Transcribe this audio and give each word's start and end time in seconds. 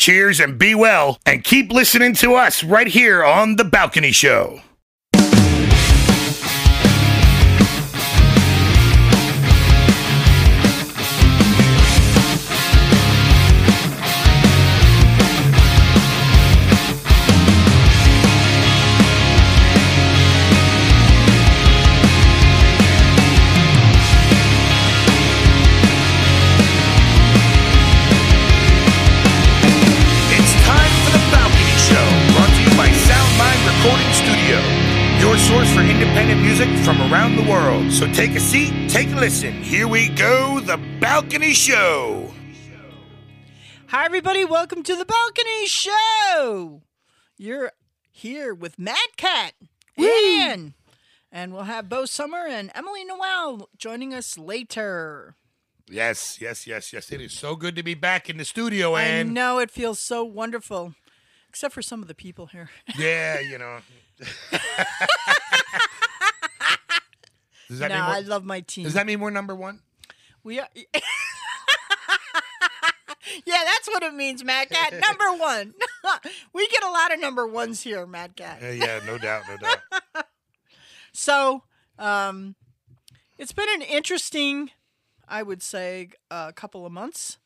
Cheers 0.00 0.40
and 0.40 0.58
be 0.58 0.74
well, 0.74 1.18
and 1.26 1.44
keep 1.44 1.70
listening 1.70 2.14
to 2.14 2.34
us 2.34 2.64
right 2.64 2.86
here 2.86 3.22
on 3.22 3.56
The 3.56 3.64
Balcony 3.64 4.12
Show. 4.12 4.62
From 36.84 37.12
around 37.12 37.36
the 37.36 37.48
world. 37.48 37.92
So 37.92 38.10
take 38.12 38.30
a 38.32 38.40
seat, 38.40 38.90
take 38.90 39.08
a 39.10 39.16
listen. 39.16 39.52
Here 39.62 39.86
we 39.86 40.08
go, 40.08 40.60
The 40.60 40.78
Balcony 40.98 41.52
Show. 41.52 42.32
Hi, 43.88 44.06
everybody. 44.06 44.44
Welcome 44.44 44.82
to 44.84 44.96
the 44.96 45.04
Balcony 45.04 45.66
Show. 45.66 46.82
You're 47.36 47.72
here 48.10 48.54
with 48.54 48.78
Mad 48.78 48.96
Cat 49.16 49.52
and 49.96 50.72
and 51.30 51.52
we'll 51.52 51.64
have 51.64 51.88
Bo 51.88 52.06
Sommer 52.06 52.46
and 52.46 52.72
Emily 52.74 53.04
Noel 53.04 53.68
joining 53.76 54.12
us 54.14 54.36
later. 54.38 55.36
Yes, 55.88 56.38
yes, 56.40 56.66
yes, 56.66 56.92
yes. 56.92 57.12
It 57.12 57.20
is 57.20 57.32
so 57.32 57.56
good 57.56 57.76
to 57.76 57.82
be 57.82 57.94
back 57.94 58.30
in 58.30 58.36
the 58.36 58.44
studio, 58.44 58.96
and 58.96 59.30
I 59.30 59.32
know 59.32 59.58
it 59.58 59.70
feels 59.70 59.98
so 59.98 60.24
wonderful, 60.24 60.94
except 61.48 61.74
for 61.74 61.82
some 61.82 62.00
of 62.02 62.08
the 62.08 62.14
people 62.14 62.46
here. 62.46 62.70
yeah, 62.98 63.38
you 63.50 63.58
know. 63.58 63.78
does 67.70 67.78
that 67.78 67.88
no, 67.88 67.94
mean 67.94 68.04
I 68.04 68.20
love 68.20 68.44
my 68.44 68.60
team. 68.60 68.84
does 68.84 68.94
that 68.94 69.06
mean 69.06 69.20
we're 69.20 69.30
number 69.30 69.54
one? 69.54 69.80
we 70.44 70.58
are. 70.60 70.68
yeah, 73.46 73.62
that's 73.64 73.88
what 73.88 74.02
it 74.02 74.14
means, 74.14 74.42
Mad 74.44 74.68
Cat. 74.70 74.92
Number 75.00 75.40
one. 75.42 75.74
we 76.52 76.68
get 76.68 76.82
a 76.82 76.90
lot 76.90 77.12
of 77.12 77.20
number 77.20 77.46
ones 77.46 77.82
here, 77.82 78.06
Mad 78.06 78.36
Cat. 78.36 78.60
Uh, 78.62 78.68
yeah, 78.68 79.00
no 79.06 79.18
doubt, 79.18 79.42
no 79.48 79.56
doubt. 79.56 80.26
So, 81.12 81.62
um, 81.98 82.54
it's 83.38 83.52
been 83.52 83.68
an 83.74 83.82
interesting, 83.82 84.70
I 85.28 85.42
would 85.42 85.62
say, 85.62 86.10
a 86.30 86.52
couple 86.52 86.86
of 86.86 86.92
months 86.92 87.38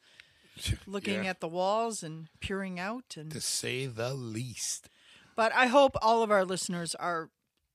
looking 0.87 1.25
Yeah. 1.25 1.31
at 1.31 1.41
the 1.41 1.49
walls 1.49 2.03
and 2.03 2.29
peering 2.41 2.79
out. 2.79 3.17
and 3.17 3.31
to 3.33 3.41
say 3.41 3.87
the 3.87 4.15
least. 4.15 4.89
but 5.37 5.53
I 5.53 5.67
hope 5.67 5.97
all 6.01 6.23
of 6.23 6.31
our 6.31 6.45
listeners 6.45 6.95
are 6.95 7.31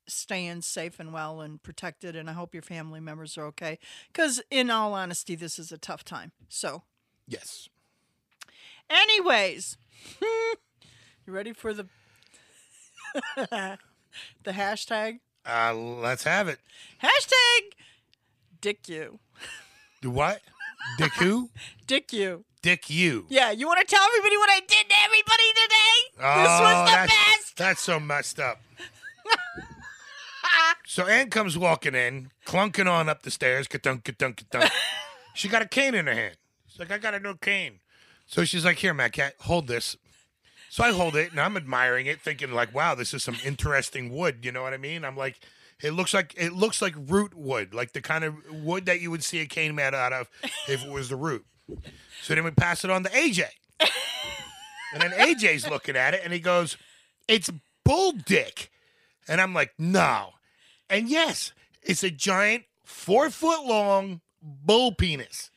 staying 0.09 0.61
safe 0.61 0.99
and 0.99 1.13
well 1.13 1.41
and 1.41 1.61
protected, 1.61 2.15
and 2.15 2.29
I 2.29 2.33
hope 2.33 2.53
your 2.53 2.63
family 2.63 2.99
members 2.99 3.37
are 3.37 3.45
okay. 3.47 3.79
Because, 4.11 4.41
in 4.51 4.69
all 4.69 4.93
honesty, 4.93 5.35
this 5.35 5.57
is 5.59 5.71
a 5.71 5.77
tough 5.77 6.03
time. 6.03 6.31
So, 6.47 6.83
Yes. 7.27 7.69
anyways, 8.89 9.77
you 10.21 11.33
ready 11.33 11.53
for 11.53 11.73
the 11.73 11.87
the 13.35 14.51
hashtag? 14.51 15.19
Uh, 15.45 15.73
let's 15.73 16.23
have 16.23 16.47
it. 16.47 16.59
Hashtag 17.01 17.73
Dick 18.61 18.87
you. 18.89 19.19
Do 20.01 20.09
what? 20.09 20.41
Dick 20.97 21.13
who? 21.13 21.49
Dick 21.87 22.11
you. 22.13 22.45
Dick 22.61 22.89
you. 22.89 23.25
Yeah, 23.29 23.51
you 23.51 23.67
want 23.67 23.79
to 23.79 23.85
tell 23.85 24.03
everybody 24.03 24.37
what 24.37 24.49
I 24.49 24.59
did 24.59 24.89
to 24.89 24.95
everybody 25.05 25.43
today? 25.53 26.23
Oh, 26.23 26.41
this 26.41 26.59
was 26.59 26.89
the 26.89 26.95
that's, 26.95 27.13
best. 27.13 27.57
That's 27.57 27.81
so 27.81 27.99
messed 27.99 28.39
up. 28.39 28.59
So 30.85 31.05
Ann 31.05 31.29
comes 31.29 31.57
walking 31.57 31.95
in, 31.95 32.31
clunking 32.45 32.91
on 32.91 33.09
up 33.09 33.23
the 33.23 33.31
stairs, 33.31 33.67
ka-dunk, 33.67 34.03
ka-dunk, 34.03 34.37
ka-dunk. 34.37 34.71
she 35.33 35.47
got 35.47 35.61
a 35.61 35.67
cane 35.67 35.95
in 35.95 36.07
her 36.07 36.13
hand. 36.13 36.37
She's 36.67 36.79
like, 36.79 36.91
I 36.91 36.97
got 36.97 37.13
a 37.13 37.19
new 37.19 37.35
cane. 37.35 37.79
So 38.25 38.43
she's 38.45 38.65
like, 38.65 38.77
here, 38.77 38.93
Mad 38.93 39.13
Cat, 39.13 39.33
hold 39.41 39.67
this. 39.67 39.97
So 40.69 40.83
I 40.83 40.91
hold 40.91 41.15
it 41.15 41.31
and 41.31 41.39
I'm 41.39 41.57
admiring 41.57 42.05
it, 42.05 42.21
thinking 42.21 42.51
like, 42.51 42.73
wow, 42.73 42.93
this 42.95 43.13
is 43.13 43.23
some 43.23 43.37
interesting 43.43 44.13
wood. 44.13 44.39
You 44.43 44.51
know 44.51 44.61
what 44.61 44.73
I 44.73 44.77
mean? 44.77 45.03
I'm 45.03 45.17
like, 45.17 45.39
it 45.81 45.91
looks 45.91 46.13
like 46.13 46.33
it 46.37 46.53
looks 46.53 46.81
like 46.81 46.93
root 46.95 47.33
wood, 47.33 47.73
like 47.73 47.93
the 47.93 48.01
kind 48.01 48.23
of 48.23 48.35
wood 48.51 48.85
that 48.85 49.01
you 49.01 49.09
would 49.09 49.23
see 49.23 49.39
a 49.39 49.45
cane 49.45 49.73
made 49.75 49.93
out 49.95 50.13
of 50.13 50.29
if 50.67 50.85
it 50.85 50.91
was 50.91 51.09
the 51.09 51.15
root. 51.15 51.45
So 52.21 52.35
then 52.35 52.43
we 52.43 52.51
pass 52.51 52.83
it 52.83 52.91
on 52.91 53.03
to 53.03 53.09
AJ. 53.09 53.43
And 54.91 55.03
then 55.03 55.11
AJ's 55.11 55.69
looking 55.69 55.95
at 55.95 56.15
it 56.15 56.21
and 56.23 56.33
he 56.33 56.39
goes, 56.39 56.75
It's 57.27 57.51
bull 57.83 58.11
dick. 58.11 58.71
And 59.27 59.39
I'm 59.39 59.53
like, 59.53 59.73
No. 59.77 60.31
And 60.89 61.09
yes, 61.09 61.53
it's 61.83 62.03
a 62.03 62.09
giant 62.09 62.63
four 62.83 63.29
foot 63.29 63.65
long 63.65 64.21
bull 64.41 64.93
penis. 64.93 65.51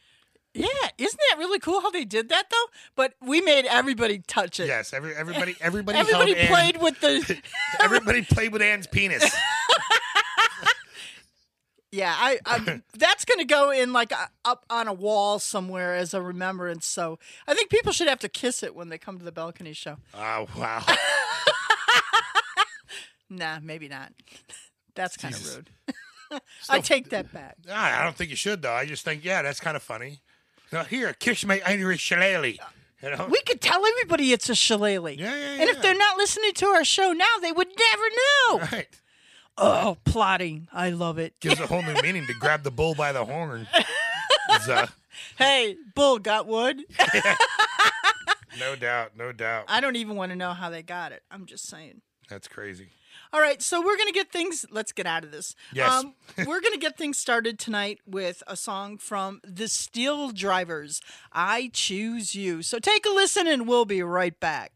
Yeah, 0.54 0.66
isn't 0.98 1.20
that 1.30 1.38
really 1.38 1.58
cool 1.58 1.80
how 1.80 1.90
they 1.90 2.04
did 2.04 2.28
that 2.28 2.50
though? 2.50 2.66
But 2.94 3.14
we 3.22 3.40
made 3.40 3.64
everybody 3.64 4.18
touch 4.26 4.60
it. 4.60 4.66
Yes, 4.66 4.92
every, 4.92 5.14
everybody 5.14 5.56
everybody 5.60 5.98
everybody 5.98 6.34
played 6.46 6.82
with 6.82 7.00
the. 7.00 7.40
everybody 7.80 8.22
played 8.22 8.52
with 8.52 8.60
Ann's 8.60 8.86
penis. 8.86 9.24
yeah, 11.90 12.14
I, 12.14 12.38
I 12.44 12.56
um, 12.56 12.82
that's 12.98 13.24
gonna 13.24 13.46
go 13.46 13.70
in 13.70 13.94
like 13.94 14.12
a, 14.12 14.28
up 14.44 14.66
on 14.68 14.88
a 14.88 14.92
wall 14.92 15.38
somewhere 15.38 15.94
as 15.94 16.12
a 16.12 16.20
remembrance. 16.20 16.86
So 16.86 17.18
I 17.46 17.54
think 17.54 17.70
people 17.70 17.92
should 17.92 18.08
have 18.08 18.20
to 18.20 18.28
kiss 18.28 18.62
it 18.62 18.74
when 18.74 18.90
they 18.90 18.98
come 18.98 19.18
to 19.18 19.24
the 19.24 19.32
balcony 19.32 19.72
show. 19.72 19.96
Oh 20.14 20.46
wow. 20.58 20.84
Nah, 23.32 23.60
maybe 23.62 23.88
not. 23.88 24.12
That's 24.94 25.16
kind 25.16 25.34
of 25.34 25.56
rude. 25.56 25.70
I 26.68 26.80
take 26.80 27.10
that 27.10 27.32
back. 27.32 27.56
I 27.70 28.02
don't 28.04 28.16
think 28.16 28.30
you 28.30 28.36
should 28.36 28.62
though. 28.62 28.72
I 28.72 28.86
just 28.86 29.04
think, 29.04 29.24
yeah, 29.24 29.42
that's 29.42 29.60
kind 29.60 29.76
of 29.76 29.82
funny. 29.82 30.20
Now, 30.72 30.84
here, 30.84 31.12
kiss 31.12 31.44
my 31.44 31.60
Irish 31.66 32.00
shillelagh. 32.00 32.56
You 33.02 33.10
know? 33.10 33.28
We 33.30 33.40
could 33.42 33.60
tell 33.60 33.84
everybody 33.84 34.32
it's 34.32 34.48
a 34.48 34.54
shillelagh. 34.54 35.16
Yeah, 35.18 35.36
yeah, 35.36 35.60
And 35.60 35.68
if 35.68 35.82
they're 35.82 35.94
not 35.96 36.16
listening 36.16 36.52
to 36.54 36.66
our 36.68 36.84
show 36.84 37.12
now, 37.12 37.26
they 37.42 37.52
would 37.52 37.68
never 37.68 38.02
know. 38.08 38.58
Right. 38.72 38.88
Oh, 39.58 39.98
plotting. 40.04 40.68
I 40.72 40.90
love 40.90 41.18
it. 41.18 41.38
Gives 41.40 41.60
a 41.60 41.66
whole 41.66 41.82
new 41.82 41.94
meaning 42.02 42.26
to 42.26 42.32
grab 42.34 42.62
the 42.62 42.70
bull 42.70 42.94
by 42.94 43.12
the 43.12 43.24
horn. 43.24 43.66
Uh, 44.68 44.86
Hey, 45.38 45.76
Bull 45.94 46.18
got 46.18 46.46
wood. 46.46 46.82
no 48.58 48.76
doubt, 48.76 49.16
no 49.16 49.32
doubt. 49.32 49.64
I 49.68 49.80
don't 49.80 49.96
even 49.96 50.16
want 50.16 50.30
to 50.30 50.36
know 50.36 50.52
how 50.52 50.70
they 50.70 50.82
got 50.82 51.12
it. 51.12 51.22
I'm 51.30 51.46
just 51.46 51.68
saying. 51.68 52.02
That's 52.28 52.48
crazy. 52.48 52.88
All 53.34 53.40
right, 53.40 53.62
so 53.62 53.80
we're 53.80 53.96
going 53.96 54.08
to 54.08 54.12
get 54.12 54.30
things. 54.30 54.66
Let's 54.70 54.92
get 54.92 55.06
out 55.06 55.24
of 55.24 55.30
this. 55.32 55.54
Um, 55.70 56.14
Yes. 56.36 56.46
we're 56.46 56.60
going 56.60 56.74
to 56.74 56.78
get 56.78 56.98
things 56.98 57.18
started 57.18 57.58
tonight 57.58 58.00
with 58.06 58.42
a 58.46 58.56
song 58.56 58.98
from 58.98 59.40
the 59.42 59.64
SteelDrivers 59.64 61.00
I 61.32 61.70
Choose 61.72 62.34
You. 62.34 62.60
So 62.62 62.78
take 62.78 63.06
a 63.06 63.10
listen 63.10 63.46
and 63.46 63.66
we'll 63.66 63.86
be 63.86 64.02
right 64.02 64.38
back. 64.38 64.72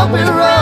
help 0.00 0.12
me 0.12 0.22
run. 0.22 0.59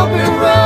The 0.00 0.06
open 0.06 0.40
road 0.40 0.59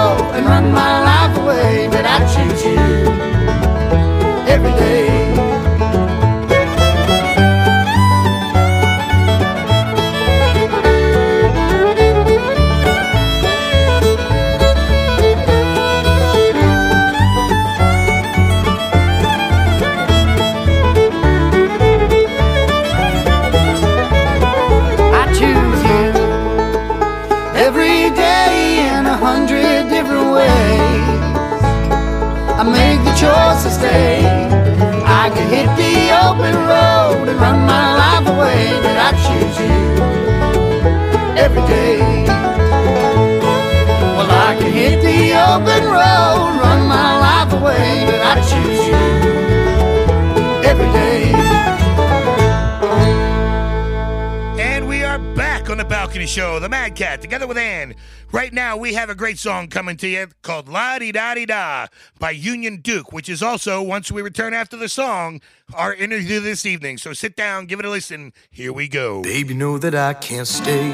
Show, 56.34 56.58
the 56.58 56.69
Mad 56.69 56.96
Cat, 56.96 57.22
together 57.22 57.46
with 57.46 57.56
Ann. 57.56 57.94
Right 58.32 58.52
now, 58.52 58.76
we 58.76 58.94
have 58.94 59.08
a 59.08 59.14
great 59.14 59.38
song 59.38 59.69
coming 59.69 59.96
to 59.98 60.08
you 60.08 60.26
called 60.42 60.69
La 60.69 60.98
Di 60.98 61.12
Da 61.12 61.32
Di 61.34 61.46
Da 61.46 61.86
by 62.19 62.32
Union 62.32 62.81
Duke, 62.81 63.12
which 63.12 63.28
is 63.28 63.40
also, 63.40 63.81
once 63.81 64.10
we 64.10 64.20
return 64.20 64.52
after 64.52 64.76
the 64.76 64.88
song, 64.88 65.40
our 65.75 65.94
interview 65.94 66.40
this 66.40 66.66
evening. 66.66 66.98
So 66.98 67.12
sit 67.12 67.36
down, 67.36 67.66
give 67.66 67.78
it 67.78 67.84
a 67.84 67.88
listen. 67.88 68.32
Here 68.50 68.72
we 68.72 68.88
go. 68.88 69.22
Baby, 69.22 69.54
know 69.54 69.78
that 69.78 69.94
I 69.94 70.12
can't 70.14 70.48
stay, 70.48 70.90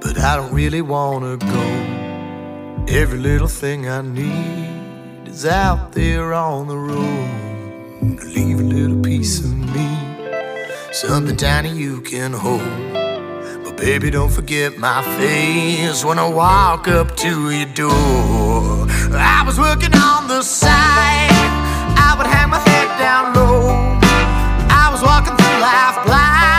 but 0.00 0.20
I 0.20 0.36
don't 0.36 0.54
really 0.54 0.82
wanna 0.82 1.36
go. 1.36 2.86
Every 2.86 3.18
little 3.18 3.48
thing 3.48 3.88
I 3.88 4.02
need 4.02 5.26
is 5.26 5.44
out 5.46 5.90
there 5.94 6.32
on 6.32 6.68
the 6.68 6.78
road. 6.78 8.20
Leave 8.22 8.60
a 8.60 8.62
little 8.62 9.02
piece 9.02 9.40
of 9.40 9.52
me, 9.52 9.98
something 10.92 11.36
tiny 11.36 11.70
you 11.70 12.02
can 12.02 12.32
hold. 12.32 13.03
Baby, 13.76 14.10
don't 14.10 14.30
forget 14.30 14.78
my 14.78 15.02
face 15.18 16.04
when 16.04 16.18
I 16.18 16.28
walk 16.28 16.86
up 16.86 17.16
to 17.16 17.50
your 17.50 17.66
door. 17.74 18.86
I 19.12 19.42
was 19.44 19.58
working 19.58 19.92
on 19.94 20.28
the 20.28 20.42
side, 20.42 21.28
I 21.98 22.14
would 22.16 22.26
hang 22.26 22.50
my 22.50 22.58
head 22.58 22.88
down 22.98 23.34
low. 23.34 23.98
I 24.70 24.88
was 24.92 25.02
walking 25.02 25.36
through 25.36 25.58
life 25.60 25.98
blind, 26.06 26.53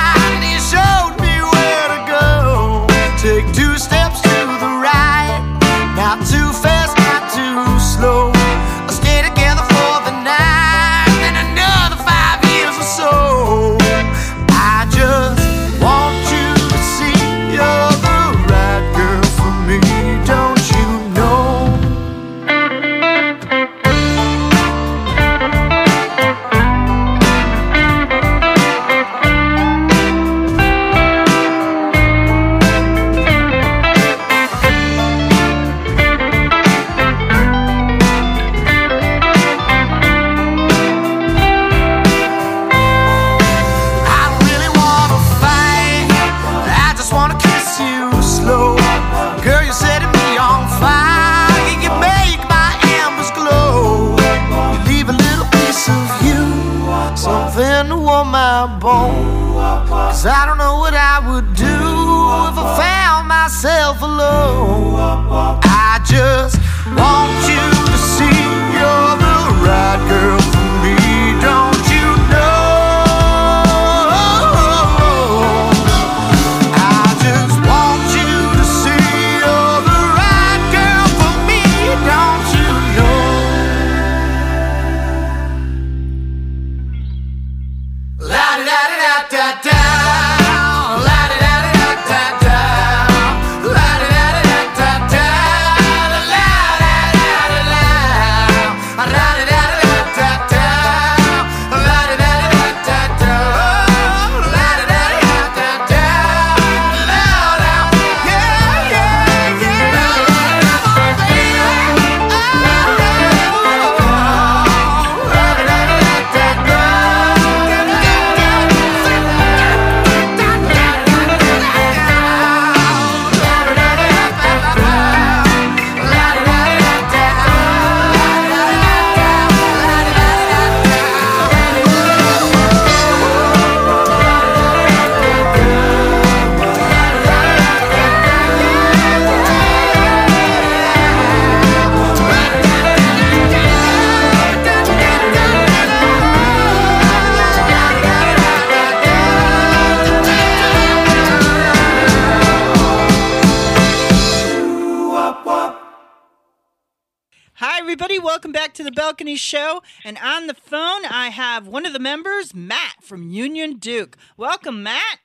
the 161.95 161.99
members, 161.99 162.54
Matt 162.54 163.02
from 163.02 163.30
Union 163.30 163.78
Duke. 163.78 164.18
Welcome, 164.35 164.83
Matt. 164.83 165.19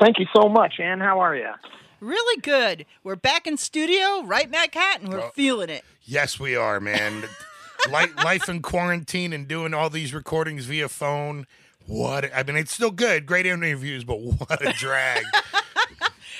Thank 0.00 0.20
you 0.20 0.26
so 0.32 0.48
much, 0.48 0.74
Ann. 0.78 1.00
How 1.00 1.18
are 1.18 1.34
you? 1.34 1.50
Really 1.98 2.40
good. 2.40 2.86
We're 3.02 3.16
back 3.16 3.48
in 3.48 3.56
studio, 3.56 4.22
right, 4.22 4.48
Mad 4.48 4.70
Cat? 4.70 5.00
And 5.00 5.12
we're 5.12 5.22
Oh. 5.24 5.30
feeling 5.34 5.68
it. 5.68 5.84
Yes, 6.04 6.38
we 6.38 6.54
are, 6.54 6.78
man. 6.78 7.24
Life 7.90 8.48
in 8.48 8.62
quarantine 8.62 9.32
and 9.32 9.48
doing 9.48 9.74
all 9.74 9.90
these 9.90 10.14
recordings 10.14 10.66
via 10.66 10.88
phone. 10.88 11.48
What? 11.88 12.32
I 12.32 12.44
mean, 12.44 12.54
it's 12.56 12.72
still 12.72 12.92
good. 12.92 13.26
Great 13.26 13.44
interviews, 13.46 14.04
but 14.04 14.20
what 14.20 14.64
a 14.64 14.72
drag. 14.72 15.24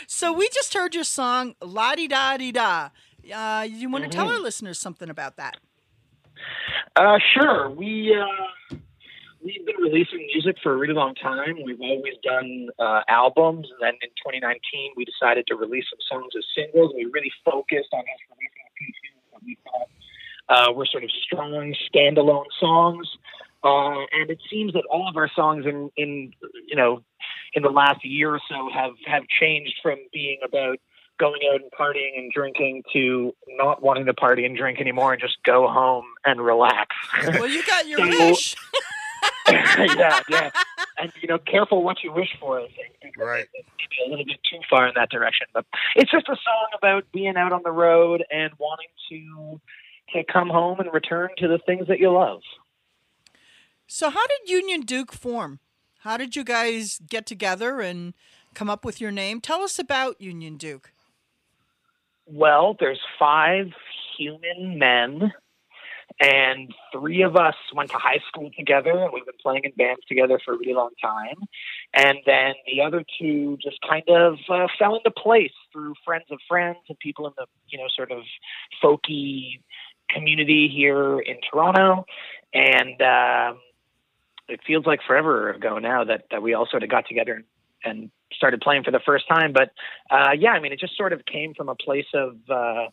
So 0.08 0.32
we 0.32 0.48
just 0.50 0.72
heard 0.72 0.94
your 0.94 1.02
song, 1.02 1.56
La 1.60 1.96
Di 1.96 2.06
Da 2.06 2.36
Di 2.36 2.52
Da. 2.52 2.90
Uh, 3.34 3.66
you 3.68 3.90
want 3.90 4.04
to 4.04 4.10
tell 4.10 4.28
our 4.28 4.38
listeners 4.38 4.78
something 4.78 5.10
about 5.10 5.36
that? 5.36 5.56
Uh, 6.94 7.18
sure. 7.34 7.70
We 7.70 8.14
uh, 8.16 8.76
we've 9.46 9.64
been 9.64 9.76
releasing 9.80 10.26
music 10.34 10.56
for 10.62 10.72
a 10.72 10.76
really 10.76 10.94
long 10.94 11.14
time. 11.14 11.56
We've 11.64 11.80
always 11.80 12.14
done 12.22 12.68
uh, 12.78 13.02
albums, 13.08 13.68
and 13.70 13.78
then 13.80 13.94
in 14.02 14.10
2019 14.18 14.92
we 14.96 15.04
decided 15.04 15.46
to 15.46 15.54
release 15.54 15.84
some 15.88 16.00
songs 16.20 16.32
as 16.36 16.44
singles. 16.54 16.92
We 16.96 17.04
really 17.04 17.32
focused 17.44 17.88
on 17.92 18.02
just 18.02 18.22
releasing 18.34 18.64
a 18.66 18.72
few 18.76 18.86
tunes 19.00 19.22
that 19.32 19.42
we 19.46 19.56
thought 19.64 19.88
uh, 20.48 20.72
were 20.72 20.86
sort 20.86 21.04
of 21.04 21.10
strong 21.10 21.74
standalone 21.88 22.50
songs. 22.58 23.06
Uh, 23.64 24.04
and 24.12 24.30
it 24.30 24.40
seems 24.50 24.72
that 24.74 24.84
all 24.90 25.08
of 25.08 25.16
our 25.16 25.30
songs 25.34 25.64
in, 25.66 25.90
in 25.96 26.32
you 26.68 26.76
know 26.76 27.02
in 27.54 27.62
the 27.62 27.70
last 27.70 28.04
year 28.04 28.34
or 28.34 28.40
so 28.48 28.68
have 28.72 28.92
have 29.06 29.22
changed 29.28 29.74
from 29.82 29.96
being 30.12 30.38
about 30.44 30.78
going 31.18 31.40
out 31.52 31.62
and 31.62 31.70
partying 31.72 32.18
and 32.18 32.30
drinking 32.30 32.82
to 32.92 33.34
not 33.48 33.82
wanting 33.82 34.04
to 34.04 34.12
party 34.12 34.44
and 34.44 34.56
drink 34.56 34.78
anymore 34.80 35.12
and 35.14 35.20
just 35.20 35.38
go 35.44 35.66
home 35.66 36.04
and 36.26 36.40
relax. 36.40 36.94
Well, 37.26 37.48
you 37.48 37.64
got 37.64 37.86
your 37.88 37.98
So- 38.12 38.28
wish. 38.28 38.56
yeah, 39.48 40.20
yeah. 40.28 40.50
And 40.98 41.12
you 41.20 41.28
know, 41.28 41.36
careful 41.36 41.82
what 41.82 42.02
you 42.02 42.10
wish 42.10 42.30
for. 42.40 42.58
I 42.58 42.68
think. 42.68 43.18
Right. 43.18 43.46
Maybe 43.52 44.06
a 44.06 44.10
little 44.10 44.24
bit 44.24 44.38
too 44.50 44.60
far 44.70 44.88
in 44.88 44.94
that 44.96 45.10
direction, 45.10 45.46
but 45.52 45.66
it's 45.94 46.10
just 46.10 46.26
a 46.26 46.36
song 46.36 46.68
about 46.74 47.04
being 47.12 47.36
out 47.36 47.52
on 47.52 47.60
the 47.64 47.70
road 47.70 48.24
and 48.30 48.50
wanting 48.58 48.88
to 49.10 49.60
to 50.14 50.24
come 50.32 50.48
home 50.48 50.80
and 50.80 50.90
return 50.94 51.28
to 51.36 51.48
the 51.48 51.58
things 51.66 51.86
that 51.88 51.98
you 51.98 52.10
love. 52.10 52.40
So, 53.86 54.08
how 54.08 54.26
did 54.26 54.50
Union 54.50 54.80
Duke 54.80 55.12
form? 55.12 55.60
How 55.98 56.16
did 56.16 56.34
you 56.34 56.44
guys 56.44 57.00
get 57.08 57.26
together 57.26 57.80
and 57.80 58.14
come 58.54 58.70
up 58.70 58.84
with 58.84 59.00
your 59.00 59.10
name? 59.10 59.40
Tell 59.40 59.62
us 59.62 59.78
about 59.78 60.20
Union 60.20 60.56
Duke. 60.56 60.92
Well, 62.26 62.76
there's 62.80 63.00
five 63.18 63.66
human 64.16 64.78
men, 64.78 65.32
and 66.20 66.72
three 66.92 67.22
of 67.22 67.36
us 67.36 67.54
went 67.74 67.90
to 67.90 67.96
high 67.96 68.20
school 68.28 68.50
together, 68.56 68.90
and 68.90 69.12
we've 69.12 69.26
been 69.26 69.34
playing 69.42 69.62
in 69.64 69.72
bands 69.76 70.00
together 70.08 70.40
for 70.44 70.54
a 70.54 70.56
really 70.56 70.72
long 70.72 70.90
time. 71.02 71.36
And 71.92 72.18
then 72.24 72.54
the 72.66 72.82
other 72.82 73.04
two 73.18 73.58
just 73.62 73.78
kind 73.86 74.04
of 74.08 74.38
uh, 74.48 74.66
fell 74.78 74.96
into 74.96 75.10
place 75.10 75.52
through 75.72 75.94
friends 76.04 76.24
of 76.30 76.38
friends 76.48 76.78
and 76.88 76.98
people 76.98 77.26
in 77.26 77.32
the 77.36 77.46
you 77.68 77.78
know 77.78 77.86
sort 77.94 78.10
of 78.12 78.22
folky 78.82 79.60
community 80.08 80.72
here 80.74 81.20
in 81.20 81.36
Toronto, 81.50 82.06
and 82.54 83.00
um, 83.02 83.60
it 84.48 84.60
feels 84.66 84.86
like 84.86 85.00
forever 85.06 85.50
ago 85.50 85.78
now 85.78 86.04
that 86.04 86.24
that 86.30 86.42
we 86.42 86.54
all 86.54 86.66
sort 86.70 86.82
of 86.82 86.88
got 86.88 87.06
together 87.06 87.42
and, 87.84 88.10
started 88.32 88.60
playing 88.60 88.82
for 88.82 88.90
the 88.90 89.00
first 89.06 89.26
time. 89.28 89.52
But 89.52 89.70
uh, 90.10 90.32
yeah, 90.36 90.50
I 90.50 90.60
mean, 90.60 90.72
it 90.72 90.80
just 90.80 90.96
sort 90.96 91.12
of 91.12 91.24
came 91.24 91.54
from 91.54 91.68
a 91.68 91.76
place 91.76 92.08
of 92.12 92.36
uh, 92.50 92.88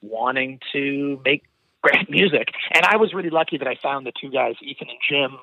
wanting 0.00 0.60
to 0.72 1.20
make 1.24 1.44
great 1.82 2.10
music. 2.10 2.48
And 2.72 2.84
I 2.84 2.96
was 2.96 3.14
really 3.14 3.30
lucky 3.30 3.58
that 3.58 3.68
I 3.68 3.76
found 3.82 4.06
the 4.06 4.12
two 4.18 4.30
guys, 4.30 4.54
Ethan 4.62 4.88
and 4.88 4.98
Jim. 5.08 5.38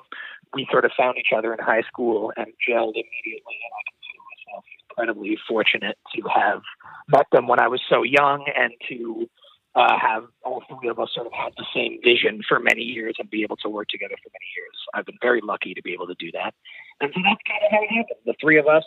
We 0.54 0.66
sort 0.70 0.84
of 0.84 0.92
found 0.96 1.18
each 1.18 1.32
other 1.36 1.52
in 1.52 1.60
high 1.60 1.82
school 1.82 2.32
and 2.36 2.46
gelled 2.46 2.94
immediately. 2.94 3.58
And 3.62 3.72
I 3.76 3.82
consider 3.86 4.22
myself 4.30 4.64
incredibly 4.88 5.38
fortunate 5.48 5.98
to 6.16 6.22
have 6.28 6.62
met 7.08 7.26
them 7.32 7.46
when 7.46 7.60
I 7.60 7.68
was 7.68 7.80
so 7.88 8.02
young 8.02 8.46
and 8.56 8.72
to 8.88 9.28
uh, 9.76 9.96
have 9.96 10.24
all 10.42 10.64
three 10.68 10.88
of 10.88 10.98
us 10.98 11.10
sort 11.14 11.26
of 11.26 11.32
had 11.32 11.52
the 11.56 11.66
same 11.72 12.00
vision 12.02 12.42
for 12.48 12.58
many 12.58 12.82
years 12.82 13.14
and 13.20 13.30
be 13.30 13.44
able 13.44 13.56
to 13.56 13.68
work 13.68 13.86
together 13.88 14.16
for 14.20 14.30
many 14.32 14.48
years. 14.56 14.76
I've 14.94 15.06
been 15.06 15.18
very 15.22 15.40
lucky 15.40 15.74
to 15.74 15.82
be 15.82 15.92
able 15.92 16.08
to 16.08 16.16
do 16.18 16.32
that. 16.32 16.54
And 17.00 17.12
so 17.14 17.20
that's 17.22 17.40
kind 17.46 17.62
of 17.64 17.70
how 17.70 17.82
it 17.82 17.90
happened. 17.90 18.18
The 18.26 18.34
three 18.40 18.58
of 18.58 18.66
us 18.66 18.84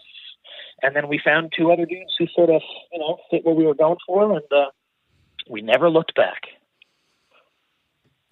and 0.82 0.96
then 0.96 1.08
we 1.08 1.20
found 1.24 1.54
two 1.56 1.72
other 1.72 1.86
dudes 1.86 2.14
who 2.18 2.28
sort 2.36 2.50
of, 2.50 2.62
you 2.92 3.00
know, 3.00 3.18
fit 3.30 3.46
what 3.46 3.56
we 3.56 3.66
were 3.66 3.76
going 3.76 3.98
for, 4.06 4.34
and 4.34 4.52
uh, 4.52 4.72
we 5.50 5.62
never 5.62 5.90
looked 5.90 6.16
back. 6.16 6.42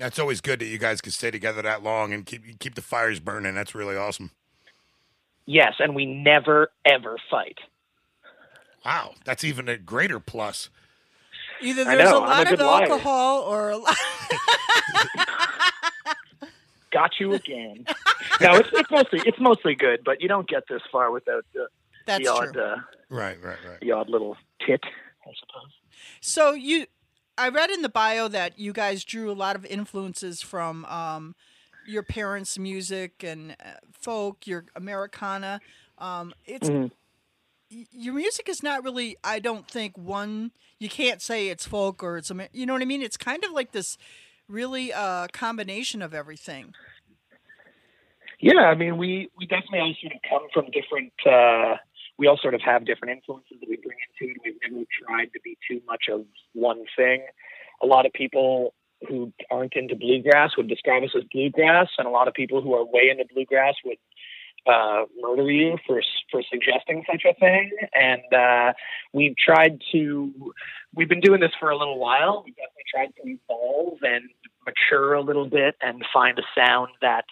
That's 0.02 0.18
always 0.18 0.42
good 0.42 0.58
that 0.60 0.66
you 0.66 0.80
guys 0.80 1.00
can 1.00 1.12
stay 1.12 1.30
together 1.30 1.62
that 1.62 1.84
long 1.84 2.12
and 2.12 2.26
keep 2.26 2.58
keep 2.60 2.74
the 2.74 2.82
fires 2.82 3.20
burning. 3.20 3.54
That's 3.54 3.76
really 3.76 3.96
awesome. 3.96 4.32
Yes, 5.46 5.76
and 5.80 5.94
we 5.94 6.06
never 6.08 6.72
ever 6.86 7.18
fight. 7.30 7.60
Wow, 8.84 9.14
that's 9.26 9.44
even 9.44 9.70
a 9.70 9.78
greater 9.78 10.20
plus. 10.20 10.70
Either 11.62 11.84
there's 11.84 12.10
know, 12.10 12.18
a 12.18 12.22
I'm 12.24 12.28
lot 12.30 12.48
a 12.48 12.54
of 12.54 12.58
good 12.60 12.66
liar. 12.66 12.82
alcohol 12.92 13.42
or 13.42 13.70
a 13.70 13.78
lot. 13.78 13.96
Got 16.92 17.12
you 17.20 17.34
again. 17.34 17.86
no, 18.42 18.56
it's, 18.56 18.70
it's 18.74 18.90
mostly 18.92 19.22
it's 19.26 19.40
mostly 19.40 19.76
good, 19.76 20.02
but 20.04 20.20
you 20.22 20.28
don't 20.28 20.48
get 20.48 20.64
this 20.68 20.82
far 20.92 21.12
without 21.12 21.46
the, 21.54 21.68
That's 22.06 22.26
the 22.26 22.32
odd 22.34 22.54
true. 22.54 22.62
uh, 22.64 22.76
Right, 23.10 23.38
right, 23.42 23.58
right. 23.70 23.80
the 23.82 23.92
odd 23.92 24.10
little 24.10 24.36
tit, 24.66 24.82
I 24.84 25.32
suppose. 25.40 25.72
So 26.22 26.52
you, 26.54 26.88
I 27.38 27.50
read 27.50 27.70
in 27.70 27.82
the 27.82 27.90
bio 27.90 28.28
that 28.30 28.60
you 28.60 28.74
guys 28.74 29.04
drew 29.04 29.32
a 29.32 29.34
lot 29.34 29.56
of 29.56 29.66
influences 29.66 30.42
from 30.42 30.86
um, 30.86 31.36
your 31.84 32.04
parents' 32.04 32.58
music 32.60 33.24
and 33.24 33.52
uh, 33.64 33.74
folk, 33.92 34.46
your 34.48 34.66
Americana. 34.76 35.62
Um, 35.98 36.34
it's 36.46 36.70
Mhm. 36.70 36.92
your 37.70 38.14
music 38.14 38.50
is 38.50 38.62
not 38.64 38.84
really. 38.84 39.18
I 39.24 39.40
don't 39.40 39.68
think 39.70 39.98
one. 39.98 40.52
You 40.80 40.90
can't 40.90 41.22
say 41.22 41.50
it's 41.50 41.66
folk 41.66 42.04
or 42.04 42.18
it's 42.18 42.32
you 42.54 42.66
know 42.66 42.74
what 42.74 42.82
I 42.82 42.86
mean. 42.86 43.02
It's 43.02 43.18
kind 43.18 43.44
of 43.44 43.52
like 43.52 43.72
this 43.72 43.98
really 44.48 44.92
uh, 44.94 45.28
combination 45.32 46.02
of 46.02 46.14
everything. 46.14 46.76
Yeah, 48.40 48.62
I 48.62 48.76
mean, 48.76 48.98
we 48.98 49.30
we 49.38 49.46
definitely 49.46 49.80
all 49.80 49.96
sort 50.02 50.14
of 50.14 50.22
come 50.30 50.48
from 50.54 50.66
different. 50.72 51.14
Uh, 51.26 51.78
we 52.22 52.28
all 52.28 52.38
sort 52.38 52.54
of 52.54 52.62
have 52.62 52.86
different 52.86 53.18
influences 53.18 53.58
that 53.60 53.68
we 53.68 53.78
bring 53.78 53.98
into 54.08 54.32
it. 54.32 54.38
We've 54.46 54.72
never 54.72 54.86
tried 55.04 55.34
to 55.34 55.40
be 55.44 55.58
too 55.68 55.82
much 55.88 56.04
of 56.08 56.24
one 56.54 56.84
thing. 56.96 57.26
A 57.82 57.88
lot 57.88 58.06
of 58.06 58.14
people 58.14 58.76
who 59.10 59.34
aren't 59.50 59.74
into 59.74 59.96
bluegrass 59.96 60.52
would 60.56 60.68
describe 60.68 61.02
us 61.02 61.10
as 61.18 61.24
bluegrass, 61.34 61.88
and 61.98 62.06
a 62.06 62.12
lot 62.12 62.28
of 62.28 62.36
people 62.36 62.62
who 62.62 62.76
are 62.76 62.86
way 62.86 63.10
into 63.10 63.26
bluegrass 63.34 63.74
would 63.84 63.98
uh, 64.68 65.06
murder 65.20 65.50
you 65.50 65.80
for 65.88 66.00
for 66.30 66.44
suggesting 66.48 67.04
such 67.12 67.24
a 67.28 67.34
thing. 67.40 67.72
And 67.96 68.32
uh, 68.32 68.74
we've 69.14 69.36
tried 69.36 69.82
to. 69.92 70.54
We've 70.94 71.10
been 71.10 71.22
doing 71.22 71.40
this 71.42 71.54
for 71.60 71.72
a 71.72 71.78
little 71.78 71.98
while. 71.98 72.44
We 72.46 72.52
definitely 72.52 72.84
tried 72.94 73.16
to 73.16 73.32
evolve 73.32 73.98
and 74.04 74.30
mature 74.68 75.16
a 75.16 75.22
little 75.22 75.50
bit 75.50 75.74
and 75.82 76.06
find 76.14 76.38
a 76.38 76.44
sound 76.56 76.90
that 77.02 77.26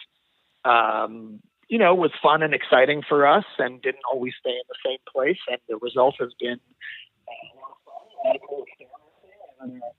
um, 0.65 1.41
you 1.69 1.77
know, 1.77 1.93
it 1.93 1.99
was 1.99 2.11
fun 2.21 2.41
and 2.43 2.53
exciting 2.53 3.03
for 3.07 3.25
us 3.27 3.45
and 3.57 3.81
didn't 3.81 4.03
always 4.11 4.33
stay 4.39 4.51
in 4.51 4.65
the 4.67 4.75
same 4.85 4.97
place. 5.11 5.37
And 5.47 5.59
the 5.69 5.77
result 5.77 6.15
has 6.19 6.29
been 6.39 6.59
uh, 6.59 7.31
a 7.31 7.55
lot 7.61 7.71
of 7.71 7.79
fun, 7.85 8.03
a 8.03 8.27
lot 8.27 8.35
of 8.35 8.41
cool 8.49 8.65
experimenting. 8.67 9.61
And, 9.61 9.83
uh, 9.83 9.93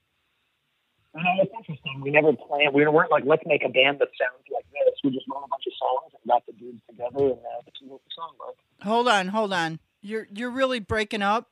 you 1.15 1.23
know, 1.25 1.43
it's 1.43 1.53
interesting. 1.57 2.01
We 2.03 2.11
never 2.11 2.33
planned, 2.35 2.75
we 2.75 2.87
weren't 2.87 3.11
like, 3.11 3.25
let's 3.27 3.43
make 3.47 3.63
a 3.65 3.69
band 3.69 3.99
that 4.01 4.11
sounds 4.19 4.45
like 4.53 4.67
this. 4.75 4.95
We 5.03 5.11
just 5.11 5.27
wrote 5.33 5.45
a 5.47 5.49
bunch 5.49 5.65
of 5.67 5.73
songs 5.79 6.13
and 6.15 6.23
got 6.29 6.45
the 6.47 6.53
dudes 6.53 6.83
together 6.91 7.35
and 7.35 7.39
uh, 7.41 7.63
that's 7.65 7.79
what 7.87 8.01
the 8.03 8.11
song 8.15 8.33
was. 8.39 8.55
Hold 8.83 9.09
on, 9.09 9.29
hold 9.29 9.53
on. 9.53 9.79
You're 10.03 10.27
you're 10.33 10.51
really 10.51 10.81
breaking 10.81 11.23
up. 11.23 11.51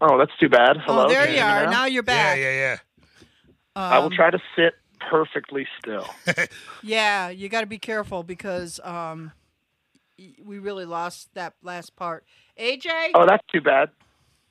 Oh, 0.00 0.18
that's 0.18 0.30
too 0.38 0.48
bad. 0.48 0.76
Hello. 0.84 1.06
oh, 1.06 1.08
there 1.08 1.26
can 1.26 1.34
you 1.34 1.40
are. 1.40 1.64
now? 1.64 1.70
Now 1.70 1.84
you're 1.86 2.02
back. 2.02 2.38
Yeah, 2.38 2.44
back. 2.44 2.54
yeah, 2.54 2.76
yeah. 2.76 2.76
I 3.76 3.98
will 3.98 4.06
Um, 4.06 4.12
try 4.12 4.30
to 4.30 4.38
sit 4.56 4.74
perfectly 5.10 5.66
still. 5.78 6.06
Yeah, 6.82 7.30
you 7.30 7.48
got 7.48 7.62
to 7.62 7.66
be 7.66 7.78
careful 7.78 8.22
because 8.22 8.78
um, 8.84 9.32
we 10.44 10.58
really 10.58 10.84
lost 10.84 11.32
that 11.32 11.54
last 11.62 11.96
part. 11.96 12.26
AJ? 12.60 13.12
Oh, 13.14 13.24
that's 13.26 13.42
too 13.50 13.62
bad. 13.62 13.88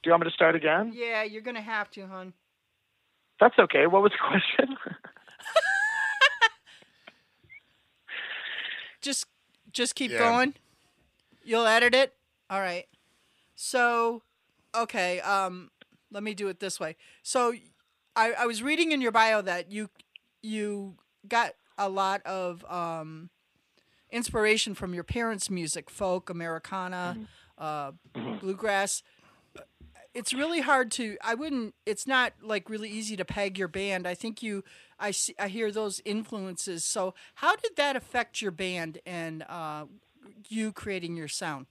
Do 0.01 0.09
you 0.09 0.11
want 0.13 0.23
me 0.23 0.29
to 0.29 0.33
start 0.33 0.55
again? 0.55 0.91
Yeah, 0.95 1.21
you're 1.21 1.43
gonna 1.43 1.61
have 1.61 1.91
to, 1.91 2.07
hon. 2.07 2.33
That's 3.39 3.57
okay. 3.59 3.85
What 3.85 4.01
was 4.01 4.11
the 4.13 4.17
question? 4.17 4.75
Just, 9.01 9.25
just 9.73 9.95
keep 9.95 10.11
Yeah. 10.11 10.17
going. 10.19 10.53
You'll 11.43 11.65
edit 11.67 11.93
it. 11.93 12.15
All 12.49 12.61
right. 12.61 12.87
So, 13.55 14.21
okay. 14.73 15.19
Um, 15.19 15.71
let 16.09 16.23
me 16.23 16.33
do 16.33 16.47
it 16.47 16.61
this 16.61 16.79
way. 16.79 16.95
So, 17.21 17.53
I, 18.15 18.31
I 18.31 18.45
was 18.45 18.63
reading 18.63 18.91
in 18.93 19.01
your 19.01 19.11
bio 19.11 19.41
that 19.41 19.69
you, 19.71 19.89
you 20.43 20.95
got 21.27 21.53
a 21.77 21.89
lot 21.89 22.21
of 22.25 22.63
um, 22.69 23.29
inspiration 24.11 24.75
from 24.75 24.93
your 24.93 25.03
parents' 25.03 25.49
music, 25.49 25.89
folk, 25.89 26.29
Americana, 26.29 27.17
uh, 27.57 27.91
bluegrass. 28.39 29.01
It's 30.13 30.31
really 30.33 30.61
hard 30.61 30.91
to. 30.91 31.17
I 31.23 31.33
wouldn't. 31.33 31.73
It's 31.87 32.05
not 32.05 32.33
like 32.41 32.69
really 32.69 32.89
easy 32.89 33.15
to 33.15 33.25
peg 33.25 33.57
your 33.57 33.67
band. 33.67 34.05
I 34.05 34.13
think 34.13 34.43
you. 34.43 34.63
I 34.99 35.09
see. 35.09 35.33
I 35.39 35.47
hear 35.47 35.71
those 35.71 36.01
influences. 36.05 36.83
So 36.83 37.15
how 37.35 37.55
did 37.55 37.75
that 37.77 37.95
affect 37.95 38.39
your 38.39 38.51
band 38.51 38.99
and 39.07 39.43
uh, 39.49 39.85
you 40.49 40.71
creating 40.71 41.15
your 41.15 41.27
sound? 41.27 41.65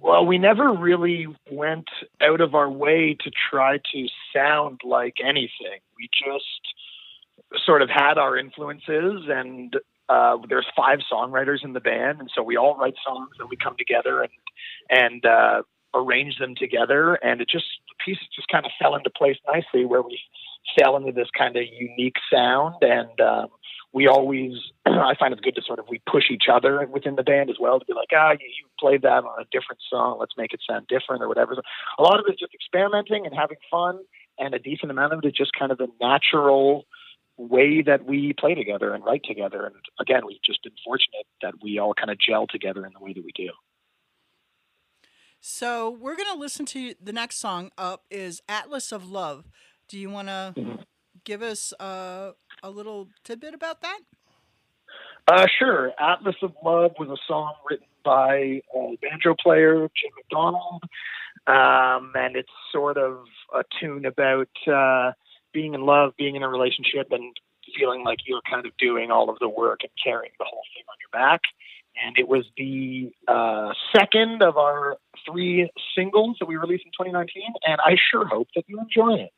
Well, 0.00 0.26
we 0.26 0.38
never 0.38 0.72
really 0.72 1.26
went 1.50 1.88
out 2.20 2.40
of 2.40 2.54
our 2.54 2.70
way 2.70 3.16
to 3.24 3.30
try 3.50 3.78
to 3.78 4.06
sound 4.32 4.80
like 4.84 5.14
anything. 5.24 5.80
We 5.96 6.08
just 6.24 6.44
sort 7.64 7.82
of 7.82 7.88
had 7.88 8.18
our 8.18 8.36
influences, 8.36 9.24
and 9.28 9.76
uh, 10.08 10.36
there's 10.48 10.66
five 10.76 11.00
songwriters 11.12 11.64
in 11.64 11.72
the 11.72 11.80
band, 11.80 12.20
and 12.20 12.30
so 12.34 12.42
we 12.42 12.56
all 12.56 12.76
write 12.76 12.94
songs, 13.04 13.30
and 13.38 13.48
we 13.48 13.56
come 13.56 13.76
together 13.78 14.22
and 14.22 14.32
and 14.88 15.26
uh, 15.26 15.62
arrange 15.94 16.38
them 16.38 16.54
together, 16.56 17.14
and 17.14 17.40
it 17.40 17.48
just 17.48 17.66
the 17.88 18.04
pieces 18.04 18.26
just 18.34 18.48
kind 18.48 18.64
of 18.64 18.72
fell 18.80 18.94
into 18.94 19.10
place 19.10 19.36
nicely, 19.46 19.84
where 19.84 20.02
we 20.02 20.18
fell 20.78 20.96
into 20.96 21.12
this 21.12 21.28
kind 21.36 21.56
of 21.56 21.64
unique 21.78 22.16
sound, 22.32 22.74
and 22.82 23.20
um, 23.20 23.48
we 23.92 24.06
always 24.06 24.52
I 24.86 25.14
find 25.18 25.32
it's 25.32 25.40
good 25.40 25.54
to 25.56 25.62
sort 25.62 25.78
of 25.78 25.86
we 25.88 26.00
push 26.10 26.24
each 26.30 26.44
other 26.52 26.86
within 26.86 27.16
the 27.16 27.22
band 27.22 27.50
as 27.50 27.56
well 27.58 27.78
to 27.78 27.84
be 27.86 27.94
like, 27.94 28.08
ah, 28.14 28.32
you, 28.32 28.46
you 28.46 28.66
played 28.78 29.02
that 29.02 29.24
on 29.24 29.40
a 29.40 29.44
different 29.50 29.80
song, 29.88 30.18
let's 30.20 30.36
make 30.36 30.52
it 30.52 30.60
sound 30.68 30.86
different 30.88 31.22
or 31.22 31.28
whatever. 31.28 31.54
So 31.54 31.62
a 31.98 32.02
lot 32.02 32.20
of 32.20 32.26
it's 32.28 32.40
just 32.40 32.54
experimenting 32.54 33.26
and 33.26 33.34
having 33.34 33.58
fun, 33.70 33.98
and 34.38 34.54
a 34.54 34.58
decent 34.58 34.90
amount 34.90 35.14
of 35.14 35.20
it 35.24 35.28
is 35.28 35.32
just 35.32 35.52
kind 35.58 35.72
of 35.72 35.78
the 35.78 35.88
natural 36.00 36.84
way 37.36 37.82
that 37.82 38.04
we 38.04 38.32
play 38.32 38.54
together 38.54 38.94
and 38.94 39.04
write 39.04 39.22
together. 39.24 39.66
And 39.66 39.74
again, 40.00 40.22
we've 40.26 40.42
just 40.42 40.62
been 40.62 40.72
fortunate 40.84 41.26
that 41.42 41.54
we 41.62 41.78
all 41.78 41.94
kind 41.94 42.10
of 42.10 42.18
gel 42.18 42.46
together 42.46 42.86
in 42.86 42.92
the 42.92 43.00
way 43.00 43.12
that 43.12 43.24
we 43.24 43.32
do. 43.32 43.50
So 45.40 45.90
we're 45.90 46.16
gonna 46.16 46.38
listen 46.38 46.66
to 46.66 46.94
the 47.00 47.12
next 47.12 47.36
song 47.36 47.70
up 47.78 48.04
is 48.10 48.42
Atlas 48.48 48.90
of 48.90 49.08
Love. 49.08 49.44
Do 49.88 49.98
you 49.98 50.10
want 50.10 50.28
to 50.28 50.54
Mhm. 50.56 50.84
give 51.24 51.42
us 51.42 51.72
uh, 51.78 52.32
a 52.62 52.70
little 52.70 53.10
tidbit 53.22 53.54
about 53.54 53.80
that? 53.82 54.00
Uh, 55.28 55.46
sure. 55.58 55.92
Atlas 56.00 56.36
of 56.42 56.54
Love 56.64 56.92
was 56.98 57.10
a 57.10 57.16
song 57.26 57.54
written 57.68 57.86
by 58.04 58.62
a 58.74 58.96
banjo 59.02 59.34
player, 59.34 59.88
Jim 59.94 60.10
McDonald. 60.16 60.82
Um, 61.46 62.12
and 62.16 62.34
it's 62.36 62.50
sort 62.72 62.96
of 62.98 63.26
a 63.54 63.62
tune 63.78 64.04
about 64.04 64.48
uh, 64.66 65.12
being 65.56 65.72
in 65.72 65.80
love, 65.80 66.12
being 66.18 66.36
in 66.36 66.42
a 66.42 66.48
relationship, 66.48 67.08
and 67.10 67.34
feeling 67.78 68.04
like 68.04 68.18
you're 68.26 68.42
kind 68.48 68.66
of 68.66 68.72
doing 68.76 69.10
all 69.10 69.30
of 69.30 69.38
the 69.38 69.48
work 69.48 69.80
and 69.82 69.90
carrying 70.04 70.32
the 70.38 70.44
whole 70.44 70.62
thing 70.74 70.84
on 70.86 70.96
your 71.00 71.10
back. 71.10 71.40
And 72.04 72.18
it 72.18 72.28
was 72.28 72.44
the 72.58 73.10
uh, 73.26 73.72
second 73.96 74.42
of 74.42 74.58
our 74.58 74.98
three 75.26 75.70
singles 75.96 76.36
that 76.40 76.46
we 76.46 76.56
released 76.56 76.84
in 76.84 76.92
2019. 76.92 77.42
And 77.66 77.78
I 77.80 77.96
sure 78.10 78.26
hope 78.26 78.48
that 78.54 78.64
you 78.66 78.78
enjoy 78.78 79.14
it. 79.14 79.30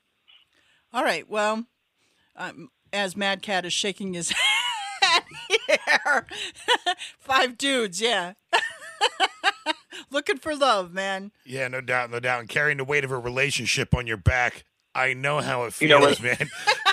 All 0.92 1.04
right. 1.04 1.28
Well, 1.30 1.66
um, 2.34 2.70
as 2.92 3.16
Mad 3.16 3.40
Cat 3.40 3.64
is 3.64 3.72
shaking 3.72 4.14
his 4.14 4.32
head 5.02 5.22
here, 5.48 6.26
five 7.20 7.56
dudes, 7.56 8.00
yeah, 8.00 8.32
looking 10.10 10.38
for 10.38 10.56
love, 10.56 10.92
man. 10.92 11.30
Yeah, 11.44 11.68
no 11.68 11.80
doubt, 11.80 12.10
no 12.10 12.18
doubt. 12.18 12.40
And 12.40 12.48
carrying 12.48 12.78
the 12.78 12.84
weight 12.84 13.04
of 13.04 13.12
a 13.12 13.18
relationship 13.18 13.94
on 13.94 14.08
your 14.08 14.16
back, 14.16 14.64
I 14.94 15.14
know 15.14 15.40
how 15.40 15.64
it 15.64 15.80
You 15.80 15.88
know 15.88 16.00
feels, 16.12 16.20
man. 16.20 16.48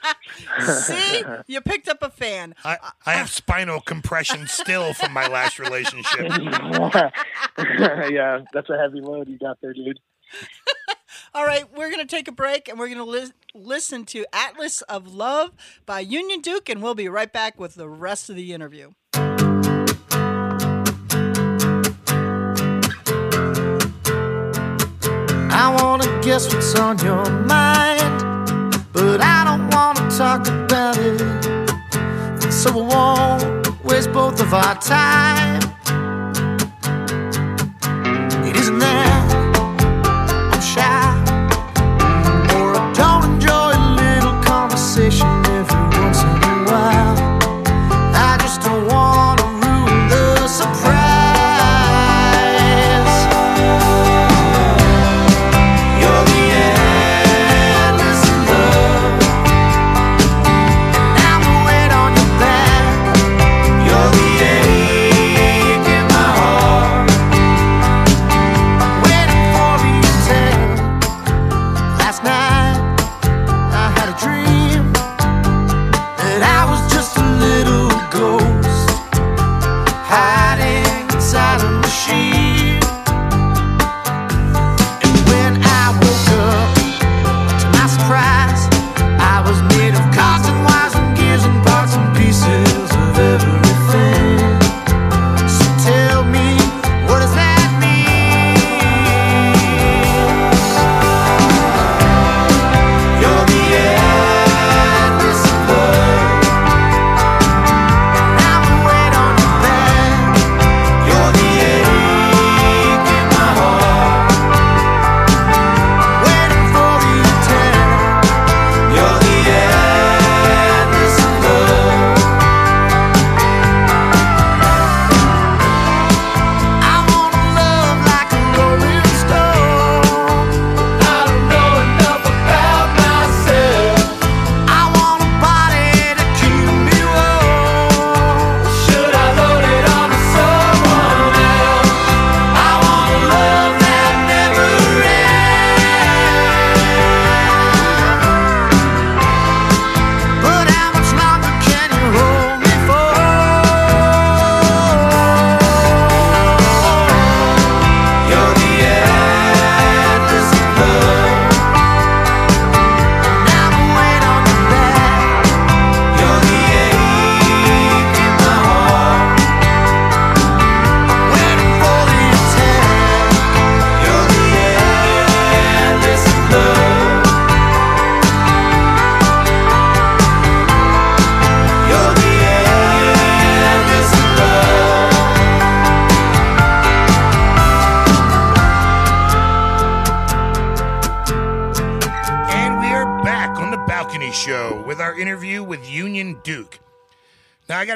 See, 0.61 1.23
you 1.47 1.61
picked 1.61 1.87
up 1.87 2.03
a 2.03 2.09
fan. 2.09 2.53
I, 2.63 2.77
I 3.05 3.13
have 3.13 3.29
spinal 3.29 3.79
compression 3.81 4.47
still 4.47 4.93
from 4.93 5.13
my 5.13 5.27
last 5.27 5.59
relationship. 5.59 6.19
yeah, 8.11 8.41
that's 8.53 8.69
a 8.69 8.77
heavy 8.77 9.01
load 9.01 9.27
you 9.27 9.37
got 9.39 9.57
there, 9.61 9.73
dude. 9.73 9.99
All 11.33 11.45
right, 11.45 11.65
we're 11.75 11.89
going 11.89 12.05
to 12.05 12.15
take 12.15 12.27
a 12.27 12.31
break 12.31 12.67
and 12.67 12.77
we're 12.77 12.87
going 12.87 12.97
to 12.99 13.03
lis- 13.03 13.33
listen 13.53 14.05
to 14.05 14.25
Atlas 14.33 14.81
of 14.83 15.13
Love 15.13 15.51
by 15.85 15.99
Union 15.99 16.41
Duke, 16.41 16.69
and 16.69 16.81
we'll 16.83 16.95
be 16.95 17.09
right 17.09 17.31
back 17.31 17.59
with 17.59 17.75
the 17.75 17.89
rest 17.89 18.29
of 18.29 18.35
the 18.35 18.53
interview. 18.53 18.91
I 25.51 25.77
wanna 25.81 26.18
guess 26.29 26.53
what's 26.53 26.75
on 26.75 26.95
your 26.99 27.27
mind, 27.47 28.21
but 28.93 29.19
I 29.19 29.43
don't 29.45 29.67
wanna 29.73 30.07
talk 30.15 30.47
about 30.47 30.95
it. 30.99 32.53
So 32.53 32.69
I 32.69 33.39
won't 33.41 33.83
waste 33.83 34.13
both 34.13 34.39
of 34.39 34.53
our 34.53 34.75
time. 34.79 35.78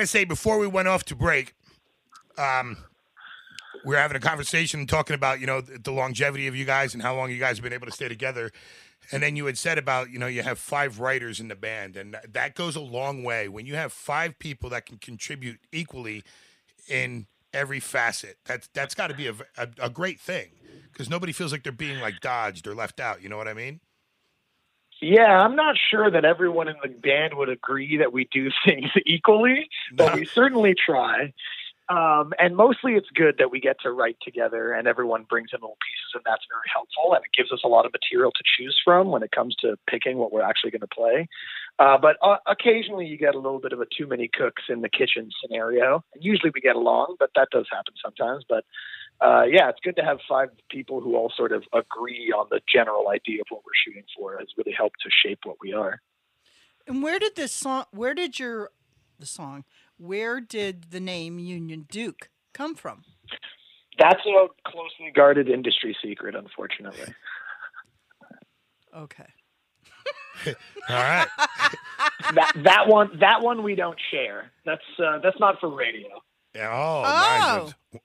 To 0.04 0.08
say, 0.08 0.24
before 0.24 0.58
we 0.60 0.68
went 0.68 0.88
off 0.88 1.04
to 1.06 1.16
break, 1.16 1.56
um, 2.38 2.78
we 3.86 3.96
were 3.96 4.02
having 4.02 4.18
a 4.18 4.20
conversation 4.20 4.86
talking 4.88 5.13
about, 5.16 5.39
you 5.39 5.48
know, 5.48 5.62
the, 5.62 5.92
longevity 5.92 6.48
of 6.48 6.56
you 6.56 6.66
guys 6.66 6.94
and 6.94 7.04
how 7.04 7.16
long 7.16 7.30
you 7.32 7.39
guys 7.39 7.58
have 7.58 7.63
been 7.63 7.74
able 7.74 7.88
to 7.88 7.92
stay 7.92 8.08
together. 8.08 8.52
And 9.12 9.22
then 9.22 9.36
you 9.36 9.46
had 9.46 9.58
said 9.58 9.78
about, 9.78 10.10
you 10.10 10.20
know, 10.20 10.28
you 10.28 10.44
have 10.44 10.58
five 10.58 11.00
writers 11.00 11.39
in 11.39 11.50
the 11.50 11.56
band, 11.56 11.98
and 11.98 12.13
that- 12.13 12.34
that 12.34 12.56
goes 12.56 12.76
a 12.76 12.80
long 12.80 13.24
way. 13.24 13.50
When 13.50 13.66
you 13.66 13.76
have 13.76 13.92
five 13.92 14.39
people 14.39 14.70
that 14.70 14.86
can 14.86 14.98
contribute 14.98 15.60
equally 15.72 16.24
in 16.88 17.28
every 17.54 17.80
facet, 17.82 18.38
that's 18.46 18.70
that's 18.74 18.96
got 18.96 19.08
to 19.08 19.13
be 19.13 19.28
a 19.58 19.89
great 19.89 20.20
thing 20.22 20.52
because 20.92 21.10
nobody 21.10 21.34
feels 21.34 21.52
like 21.52 21.63
they're 21.63 21.72
being 21.74 22.00
like 22.00 22.22
dodged 22.22 22.66
or 22.66 22.74
left 22.74 23.00
out. 23.00 23.22
You 23.22 23.30
know 23.30 23.38
what 23.38 23.48
I 23.48 23.54
mean? 23.54 23.82
Yeah, 25.04 25.42
I'm 25.42 25.58
not 25.58 25.76
sure 25.92 26.10
that 26.10 26.24
everyone 26.24 26.70
in 26.70 26.76
the 26.82 26.88
band 26.88 27.34
would 27.36 27.50
agree 27.50 27.98
that 27.98 28.13
we 28.13 28.28
do 28.32 28.50
things 28.66 28.89
equally, 29.06 29.68
but 29.94 30.16
we 30.16 30.26
certainly 30.34 30.74
try. 30.74 31.34
Um, 31.89 32.32
and 32.39 32.56
mostly 32.56 32.94
it's 32.94 33.10
good 33.13 33.36
that 33.39 33.52
we 33.52 33.60
get 33.60 33.76
to 33.82 33.92
write 33.92 34.16
together 34.22 34.72
and 34.72 34.88
everyone 34.88 35.26
brings 35.30 35.50
in 35.52 35.58
little 35.58 35.78
pieces, 35.86 36.12
and 36.16 36.24
that's 36.26 36.46
very 36.50 36.70
helpful. 36.74 37.13
And 37.13 37.24
it 37.26 37.38
gives 37.38 37.52
us 37.52 37.60
a 37.66 37.68
lot 37.68 37.86
of 37.86 37.92
material 37.92 38.32
to 38.32 38.44
choose 38.58 38.80
from 38.84 39.12
when 39.12 39.22
it 39.24 39.32
comes 39.32 39.56
to 39.58 39.76
picking 39.89 40.18
what 40.18 40.32
we're 40.32 40.42
actually 40.42 40.72
going 40.72 40.82
to 40.82 40.88
play. 40.88 41.28
Uh, 41.79 41.97
but 41.97 42.17
uh, 42.21 42.38
occasionally 42.47 43.05
you 43.05 43.17
get 43.17 43.36
a 43.36 43.39
little 43.39 43.59
bit 43.59 43.73
of 43.73 43.81
a 43.81 43.86
too 43.86 44.07
many 44.07 44.29
cooks 44.31 44.63
in 44.69 44.81
the 44.81 44.89
kitchen 44.89 45.29
scenario. 45.41 46.03
And 46.13 46.23
usually 46.23 46.51
we 46.53 46.62
get 46.62 46.75
along, 46.75 47.15
but 47.19 47.31
that 47.36 47.49
does 47.51 47.65
happen 47.71 47.93
sometimes. 48.03 48.45
But 48.47 48.63
uh, 49.21 49.43
yeah, 49.49 49.69
it's 49.69 49.79
good 49.83 49.95
to 49.95 50.03
have 50.03 50.19
five 50.27 50.49
people 50.69 51.01
who 51.01 51.15
all 51.15 51.31
sort 51.36 51.51
of 51.51 51.63
agree 51.73 52.33
on 52.36 52.47
the 52.51 52.62
general 52.71 53.09
idea 53.09 53.41
of 53.41 53.47
what 53.49 53.62
we're 53.65 53.71
shooting 53.86 54.03
for. 54.17 54.38
Has 54.38 54.47
really 54.57 54.75
helped 54.77 54.97
to 55.03 55.09
shape 55.09 55.39
what 55.43 55.57
we 55.62 55.73
are. 55.73 56.01
And 56.88 57.01
where 57.01 57.19
did 57.19 57.36
this 57.36 57.51
song? 57.51 57.86
Where 57.91 58.13
did 58.13 58.39
your 58.39 58.71
the 59.19 59.25
song? 59.25 59.63
Where 59.97 60.41
did 60.41 60.91
the 60.91 60.99
name 60.99 61.39
Union 61.39 61.86
Duke 61.89 62.29
come 62.53 62.75
from? 62.75 63.03
That's 63.97 64.21
a 64.25 64.47
closely 64.69 65.12
guarded 65.13 65.47
industry 65.49 65.95
secret, 66.03 66.36
unfortunately. 66.36 67.13
Okay. 68.95 69.25
All 70.89 70.95
right. 70.95 71.27
that 72.36 72.51
that 72.63 72.88
one 72.88 73.17
that 73.19 73.41
one 73.41 73.63
we 73.63 73.75
don't 73.75 73.97
share. 74.12 74.51
That's 74.65 74.82
uh, 74.99 75.19
that's 75.19 75.39
not 75.39 75.60
for 75.60 75.69
radio. 75.69 76.10
Yeah, 76.56 76.69
oh, 76.71 77.03
Oh. 77.06 77.71
nice. 77.91 78.01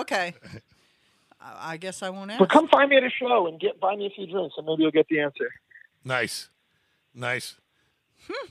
Okay. 0.00 0.34
I 1.40 1.72
I 1.72 1.76
guess 1.76 2.02
I 2.02 2.10
won't 2.10 2.30
ask. 2.30 2.38
But 2.40 2.50
come 2.50 2.68
find 2.68 2.90
me 2.90 2.96
at 2.96 3.04
a 3.04 3.10
show 3.10 3.46
and 3.46 3.58
get 3.60 3.78
buy 3.80 3.96
me 3.96 4.06
a 4.06 4.10
few 4.10 4.26
drinks, 4.26 4.54
and 4.56 4.66
maybe 4.66 4.82
you'll 4.82 4.90
get 4.92 5.06
the 5.08 5.20
answer. 5.20 5.50
Nice. 6.04 6.48
Nice. 7.14 7.56
Hmm. 8.28 8.48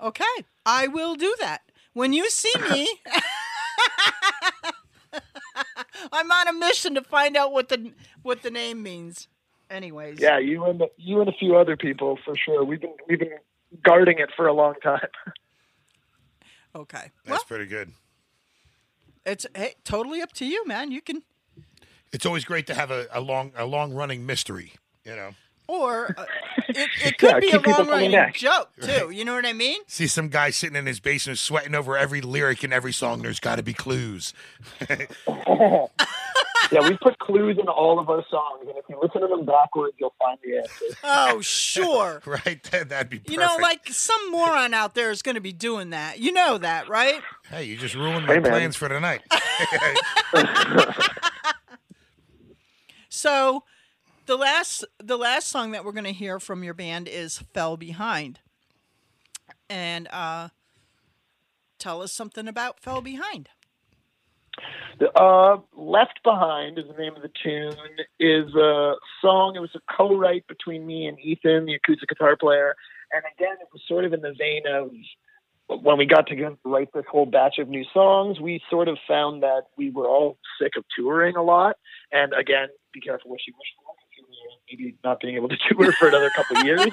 Okay, 0.00 0.44
I 0.64 0.88
will 0.88 1.14
do 1.14 1.34
that. 1.40 1.62
When 1.94 2.12
you 2.12 2.28
see 2.28 2.52
me, 2.70 2.88
I'm 6.12 6.30
on 6.30 6.48
a 6.48 6.52
mission 6.52 6.94
to 6.94 7.02
find 7.02 7.36
out 7.36 7.52
what 7.52 7.68
the 7.68 7.92
what 8.22 8.42
the 8.42 8.50
name 8.50 8.82
means. 8.82 9.28
Anyways. 9.70 10.20
Yeah, 10.20 10.38
you 10.38 10.64
and 10.64 10.82
you 10.96 11.20
and 11.20 11.28
a 11.28 11.32
few 11.32 11.56
other 11.56 11.76
people 11.76 12.18
for 12.24 12.34
sure. 12.36 12.64
We've 12.64 12.80
been 12.80 12.94
we've 13.08 13.18
been 13.18 13.38
guarding 13.82 14.18
it 14.18 14.30
for 14.36 14.46
a 14.46 14.52
long 14.52 14.74
time. 14.82 15.08
Okay. 16.74 17.10
That's 17.24 17.30
Well, 17.40 17.44
pretty 17.48 17.64
good. 17.66 17.92
it's 19.24 19.46
hey, 19.54 19.76
totally 19.82 20.20
up 20.20 20.32
to 20.34 20.44
you, 20.44 20.66
man. 20.66 20.90
You 20.92 21.00
can 21.00 21.22
It's 22.12 22.26
always 22.26 22.44
great 22.44 22.66
to 22.66 22.74
have 22.74 22.90
a, 22.90 23.06
a 23.10 23.20
long 23.22 23.52
a 23.56 23.64
long 23.64 23.94
running 23.94 24.26
mystery. 24.26 24.72
You 25.02 25.16
know, 25.16 25.30
or 25.68 26.12
uh, 26.16 26.26
it, 26.74 26.90
it 27.00 27.18
could 27.18 27.28
Yeah, 27.28 27.40
be 27.40 27.48
a 27.48 27.50
keep 27.52 27.64
people 27.64 27.84
long 27.84 27.88
running 27.88 28.32
joke 28.32 28.70
too. 28.80 29.10
You 29.10 29.24
know 29.24 29.34
what 29.34 29.46
I 29.46 29.52
mean? 29.52 29.80
see 29.86 30.06
some 30.06 30.28
guy 30.28 30.50
sitting 30.50 30.76
in 30.76 30.86
his 30.86 31.00
basement 31.00 31.38
sweating 31.38 31.74
over 31.74 31.96
every 31.96 32.20
lyric 32.20 32.64
in 32.64 32.72
every 32.72 32.92
song. 32.92 33.22
There's 33.22 33.40
got 33.40 33.56
to 33.56 33.62
be 33.62 33.74
clues. 33.74 34.32
yeah, 36.70 36.80
we 36.82 36.96
put 37.02 37.18
clues 37.18 37.58
in 37.60 37.68
all 37.68 37.98
of 38.00 38.08
our 38.10 38.24
songs, 38.30 38.62
and 38.68 38.76
if 38.76 38.84
you 38.88 38.98
listen 39.00 39.20
to 39.22 39.28
them 39.28 39.44
backwards, 39.46 39.94
you'll 39.98 40.14
find 40.18 40.38
the 40.44 40.56
answer. 40.58 40.70
Oh, 41.04 41.40
sure. 41.40 42.20
right? 42.26 42.62
That, 42.72 42.88
that'd 42.88 43.08
be 43.08 43.18
perfect. 43.18 43.30
You 43.30 43.38
know, 43.38 43.58
like 43.60 43.86
some 43.88 44.30
moron 44.32 44.74
out 44.74 44.94
there 44.94 45.10
is 45.12 45.22
going 45.22 45.36
to 45.36 45.40
be 45.40 45.52
doing 45.52 45.90
that. 45.90 46.18
You 46.18 46.32
know 46.32 46.58
that, 46.58 46.88
right? 46.88 47.22
hey, 47.50 47.64
you 47.64 47.76
just 47.76 47.94
ruined 47.94 48.26
my 48.26 48.34
Hey, 48.34 48.40
plans 48.40 48.74
for 48.76 48.88
tonight. 48.88 49.22
So, 53.08 53.62
the 54.26 54.36
last 54.36 54.84
the 54.98 55.16
last 55.16 55.48
song 55.48 55.70
that 55.70 55.84
we're 55.84 55.92
going 55.92 56.04
to 56.04 56.12
hear 56.12 56.38
from 56.38 56.62
your 56.62 56.74
band 56.74 57.08
is 57.08 57.38
"Fell 57.54 57.76
Behind," 57.76 58.40
and 59.70 60.08
uh, 60.08 60.48
tell 61.78 62.02
us 62.02 62.12
something 62.12 62.46
about 62.48 62.80
"Fell 62.80 63.00
Behind." 63.00 63.48
Uh, 65.14 65.58
Left 65.74 66.22
Behind 66.24 66.78
is 66.78 66.86
the 66.86 67.00
name 67.00 67.14
of 67.16 67.22
the 67.22 67.30
tune. 67.42 67.76
Is 68.18 68.54
a 68.54 68.94
song. 69.20 69.54
It 69.56 69.60
was 69.60 69.74
a 69.74 69.80
co-write 69.96 70.46
between 70.46 70.86
me 70.86 71.06
and 71.06 71.18
Ethan, 71.20 71.66
the 71.66 71.74
acoustic 71.74 72.08
guitar 72.08 72.36
player. 72.36 72.74
And 73.12 73.22
again, 73.36 73.56
it 73.60 73.68
was 73.72 73.82
sort 73.86 74.04
of 74.04 74.12
in 74.12 74.20
the 74.20 74.34
vein 74.36 74.62
of 74.66 74.90
when 75.82 75.98
we 75.98 76.06
got 76.06 76.26
to 76.28 76.56
write 76.64 76.88
this 76.94 77.04
whole 77.10 77.26
batch 77.26 77.58
of 77.58 77.68
new 77.68 77.84
songs. 77.92 78.40
We 78.40 78.60
sort 78.70 78.88
of 78.88 78.98
found 79.06 79.42
that 79.42 79.64
we 79.76 79.90
were 79.90 80.06
all 80.06 80.38
sick 80.60 80.72
of 80.76 80.84
touring 80.96 81.36
a 81.36 81.42
lot. 81.42 81.76
And 82.10 82.32
again, 82.32 82.68
be 82.92 83.00
careful 83.00 83.30
what 83.30 83.40
you 83.46 83.52
wish 83.58 83.68
for. 83.76 83.85
'Cause 84.68 84.76
we 84.78 84.84
were 84.84 84.88
Maybe 84.88 84.96
not 85.04 85.20
being 85.20 85.36
able 85.36 85.48
to 85.48 85.56
tour 85.68 85.92
for 85.92 86.08
another 86.08 86.30
couple 86.30 86.58
of 86.58 86.64
years. 86.64 86.90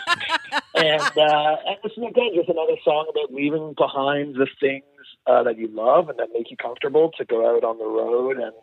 and 0.75 1.01
uh, 1.17 1.55
and 1.65 1.77
this 1.83 1.91
is 1.93 2.03
again 2.03 2.31
just 2.35 2.49
another 2.49 2.75
song 2.83 3.07
about 3.09 3.33
leaving 3.33 3.73
behind 3.73 4.35
the 4.35 4.47
things 4.59 4.83
uh, 5.27 5.43
that 5.43 5.57
you 5.57 5.67
love 5.67 6.09
and 6.09 6.19
that 6.19 6.29
make 6.33 6.51
you 6.51 6.57
comfortable 6.57 7.11
to 7.17 7.25
go 7.25 7.55
out 7.55 7.63
on 7.63 7.77
the 7.77 7.85
road 7.85 8.37
and 8.37 8.53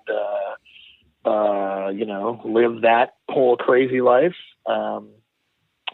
uh, 1.26 1.28
uh, 1.28 1.88
you 1.90 2.04
know 2.06 2.40
live 2.44 2.82
that 2.82 3.14
whole 3.28 3.56
crazy 3.56 4.00
life. 4.00 4.36
Um, 4.66 5.08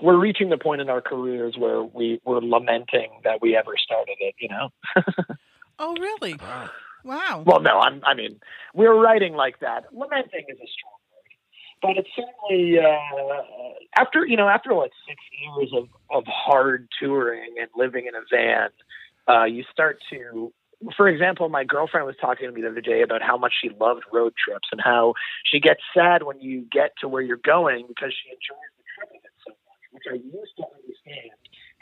we're 0.03 0.19
reaching 0.19 0.51
the 0.51 0.59
point 0.59 0.83
in 0.83 0.91
our 0.91 1.01
careers 1.01 1.57
where 1.57 1.83
we 1.83 2.21
we're 2.25 2.41
lamenting 2.41 3.11
that 3.25 3.41
we 3.41 3.57
ever 3.57 3.75
started 3.79 4.17
it. 4.21 4.35
You 4.39 4.49
know. 4.49 4.69
Oh, 5.79 5.95
really? 6.01 6.33
Wow. 6.41 6.71
Wow. 7.05 7.43
Well, 7.47 7.61
no, 7.61 7.79
I'm, 7.79 8.01
I 8.05 8.15
mean, 8.15 8.41
we're 8.75 8.95
writing 8.99 9.35
like 9.35 9.61
that. 9.61 9.85
Lamenting 9.93 10.47
is 10.49 10.57
a 10.57 10.67
strong 10.67 10.95
word, 10.95 10.96
but 11.87 11.97
it's 11.97 12.09
certainly 12.17 12.79
uh, 12.79 13.43
after 13.99 14.27
you 14.27 14.37
know 14.37 14.49
after 14.49 14.75
like 14.75 14.93
six 15.07 15.21
years 15.41 15.71
of 15.73 15.89
of 16.11 16.25
hard 16.27 16.89
touring 17.01 17.55
and 17.61 17.69
living 17.77 18.07
in 18.07 18.15
a 18.15 18.23
van, 18.31 18.69
uh, 19.29 19.45
you 19.45 19.65
start 19.73 19.99
to. 20.11 20.53
For 20.95 21.09
example, 21.09 21.49
my 21.49 21.65
girlfriend 21.65 22.07
was 22.07 22.17
talking 22.21 22.47
to 22.47 22.53
me 22.53 22.61
the 22.61 22.69
other 22.69 22.83
day 22.83 23.01
about 23.01 23.23
how 23.23 23.39
much 23.39 23.55
she 23.63 23.71
loved 23.81 24.03
road 24.13 24.35
trips 24.37 24.69
and 24.71 24.81
how 24.85 25.15
she 25.51 25.59
gets 25.59 25.81
sad 25.97 26.23
when 26.23 26.39
you 26.39 26.67
get 26.71 26.93
to 27.01 27.09
where 27.09 27.23
you're 27.23 27.39
going 27.39 27.87
because 27.89 28.13
she 28.13 28.29
enjoys 28.29 28.69
the 28.77 28.85
trip 28.95 29.09
of 29.09 29.25
it 29.25 29.33
so 29.47 29.53
much, 29.65 29.93
which 29.93 30.05
I 30.07 30.17
used 30.17 30.53
to 30.59 30.65
understand. 30.77 31.33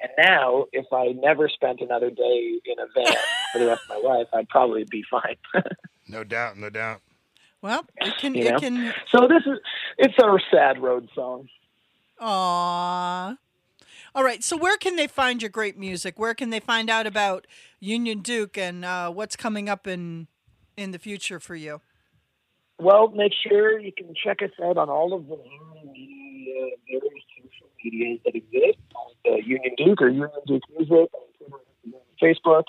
And 0.01 0.13
now, 0.17 0.67
if 0.73 0.87
I 0.93 1.07
never 1.09 1.49
spent 1.49 1.81
another 1.81 2.11
day 2.11 2.61
in 2.65 2.79
a 2.79 2.87
van 2.95 3.17
for 3.53 3.59
the 3.59 3.67
rest 3.67 3.83
of 3.91 4.01
my 4.01 4.09
life, 4.09 4.29
I'd 4.33 4.49
probably 4.49 4.85
be 4.85 5.05
fine. 5.11 5.37
No 6.07 6.23
doubt, 6.23 6.59
no 6.59 6.69
doubt. 6.69 7.01
Well, 7.65 7.87
it 7.97 8.13
can. 8.19 8.35
You 8.35 8.49
It 8.49 8.61
can. 8.61 8.93
So 9.11 9.27
this 9.27 9.43
is 9.47 9.59
it's 9.97 10.13
our 10.23 10.39
sad 10.51 10.83
road 10.83 11.09
song. 11.15 11.49
Aww. 12.21 13.39
All 14.15 14.23
right. 14.23 14.45
So, 14.45 14.55
where 14.55 14.77
can 14.77 14.97
they 14.97 15.07
find 15.07 15.41
your 15.41 15.49
great 15.49 15.79
music? 15.79 16.19
Where 16.19 16.35
can 16.35 16.51
they 16.51 16.61
find 16.61 16.91
out 16.91 17.07
about 17.07 17.47
Union 17.81 18.19
Duke 18.19 18.59
and 18.59 18.85
uh, 18.85 19.11
what's 19.11 19.35
coming 19.35 19.71
up 19.71 19.87
in 19.87 20.27
in 20.77 20.91
the 20.91 20.99
future 20.99 21.41
for 21.41 21.55
you? 21.55 21.81
Well, 22.79 23.09
make 23.09 23.33
sure 23.49 23.81
you 23.81 23.93
can 23.97 24.13
check 24.23 24.43
us 24.43 24.51
out 24.63 24.77
on 24.77 24.91
all 24.91 25.15
of 25.15 25.27
the 25.27 25.39
media, 25.91 26.69
various 26.87 27.25
social 27.35 27.71
medias 27.83 28.21
that 28.27 28.35
exist 28.35 28.79
uh, 29.27 29.37
Union 29.37 29.75
Duke 29.79 30.03
or 30.03 30.11
Union 30.11 30.31
Duke 30.47 30.63
Music 30.77 30.91
on 30.93 31.09
Twitter, 31.39 31.63
and 31.85 31.95
Facebook, 32.23 32.65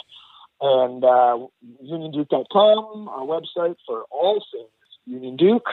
and 0.61 1.03
uh, 1.03 1.47
UnionDuke.com, 1.83 3.09
our 3.09 3.25
website 3.25 3.75
for 3.85 4.05
all 4.09 4.41
things 4.53 4.69
Union 5.05 5.35
Duke. 5.35 5.67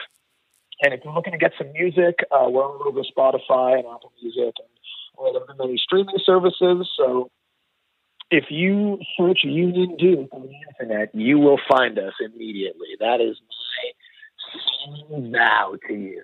And 0.81 0.93
if 0.93 1.01
you're 1.03 1.13
looking 1.13 1.33
to 1.33 1.39
get 1.39 1.53
some 1.57 1.71
music, 1.73 2.19
uh, 2.31 2.49
we're 2.49 2.63
all 2.63 2.81
over 2.85 3.01
Spotify 3.01 3.79
and 3.79 3.85
Apple 3.85 4.11
Music 4.21 4.53
and 4.59 4.67
all 5.15 5.35
of 5.35 5.47
the 5.47 5.55
many 5.55 5.77
streaming 5.77 6.17
services. 6.25 6.89
So 6.97 7.29
if 8.31 8.45
you 8.49 8.99
search 9.17 9.39
Union 9.43 9.95
Duke 9.97 10.29
on 10.31 10.41
the 10.41 10.53
internet, 10.69 11.13
you 11.13 11.37
will 11.39 11.59
find 11.69 11.97
us 11.99 12.13
immediately. 12.19 12.87
That 12.99 13.21
is 13.21 13.37
my 13.47 15.07
solemn 15.07 15.31
vow 15.31 15.75
to 15.87 15.93
you. 15.93 16.23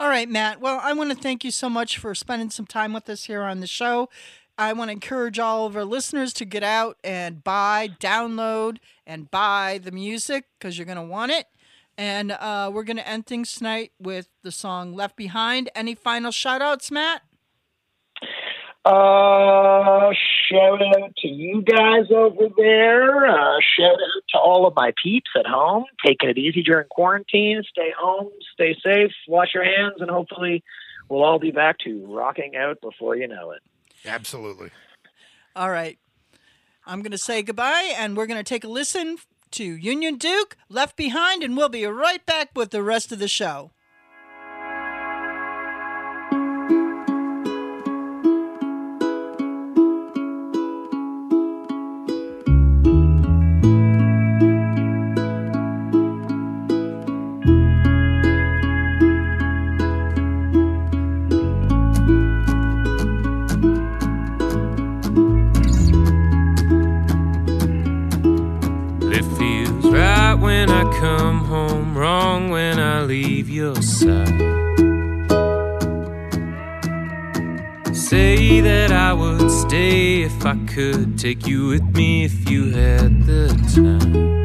All 0.00 0.08
right, 0.08 0.28
Matt. 0.28 0.60
Well, 0.60 0.80
I 0.82 0.94
want 0.94 1.10
to 1.10 1.16
thank 1.16 1.44
you 1.44 1.50
so 1.50 1.68
much 1.68 1.98
for 1.98 2.14
spending 2.14 2.48
some 2.48 2.64
time 2.64 2.94
with 2.94 3.08
us 3.10 3.24
here 3.24 3.42
on 3.42 3.60
the 3.60 3.66
show. 3.66 4.08
I 4.56 4.72
want 4.72 4.88
to 4.88 4.92
encourage 4.92 5.38
all 5.38 5.66
of 5.66 5.76
our 5.76 5.84
listeners 5.84 6.32
to 6.34 6.44
get 6.46 6.62
out 6.62 6.96
and 7.04 7.44
buy, 7.44 7.90
download, 8.00 8.78
and 9.06 9.30
buy 9.30 9.78
the 9.82 9.90
music 9.90 10.46
because 10.58 10.78
you're 10.78 10.86
going 10.86 10.96
to 10.96 11.02
want 11.02 11.32
it. 11.32 11.46
And 12.00 12.32
uh, 12.32 12.70
we're 12.72 12.84
going 12.84 12.96
to 12.96 13.06
end 13.06 13.26
things 13.26 13.52
tonight 13.52 13.92
with 14.00 14.30
the 14.42 14.50
song 14.50 14.94
Left 14.94 15.16
Behind. 15.16 15.68
Any 15.74 15.94
final 15.94 16.30
shout 16.30 16.62
outs, 16.62 16.90
Matt? 16.90 17.20
Uh, 18.86 20.08
shout 20.48 20.80
out 20.80 21.14
to 21.18 21.28
you 21.28 21.60
guys 21.60 22.06
over 22.10 22.48
there. 22.56 23.26
Uh, 23.26 23.58
shout 23.78 23.92
out 23.92 24.22
to 24.30 24.38
all 24.38 24.66
of 24.66 24.74
my 24.74 24.94
peeps 25.02 25.28
at 25.38 25.46
home, 25.46 25.84
taking 26.02 26.30
it 26.30 26.38
easy 26.38 26.62
during 26.62 26.86
quarantine. 26.88 27.62
Stay 27.68 27.92
home, 27.98 28.30
stay 28.54 28.74
safe, 28.82 29.12
wash 29.28 29.48
your 29.52 29.64
hands, 29.64 29.96
and 29.98 30.10
hopefully 30.10 30.64
we'll 31.10 31.22
all 31.22 31.38
be 31.38 31.50
back 31.50 31.76
to 31.80 32.06
rocking 32.06 32.56
out 32.56 32.80
before 32.80 33.14
you 33.14 33.28
know 33.28 33.50
it. 33.50 33.60
Absolutely. 34.06 34.70
All 35.54 35.70
right. 35.70 35.98
I'm 36.86 37.02
going 37.02 37.12
to 37.12 37.18
say 37.18 37.42
goodbye, 37.42 37.92
and 37.98 38.16
we're 38.16 38.26
going 38.26 38.42
to 38.42 38.48
take 38.48 38.64
a 38.64 38.68
listen 38.68 39.18
to 39.52 39.64
Union 39.64 40.16
Duke, 40.16 40.56
Left 40.68 40.96
Behind, 40.96 41.42
and 41.42 41.56
we'll 41.56 41.68
be 41.68 41.84
right 41.84 42.24
back 42.24 42.50
with 42.54 42.70
the 42.70 42.82
rest 42.82 43.12
of 43.12 43.18
the 43.18 43.28
show. 43.28 43.72
I 80.50 80.56
could, 80.66 81.16
take 81.16 81.46
you 81.46 81.68
with 81.68 81.94
me 81.94 82.24
if 82.24 82.50
you 82.50 82.72
had 82.72 83.24
the 83.24 83.46
time. 83.72 84.39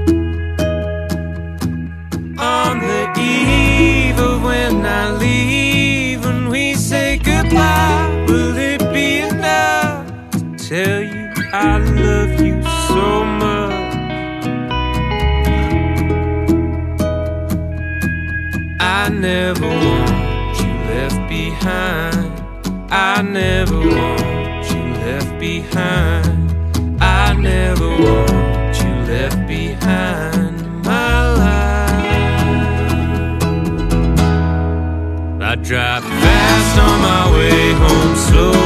Slow 38.36 38.65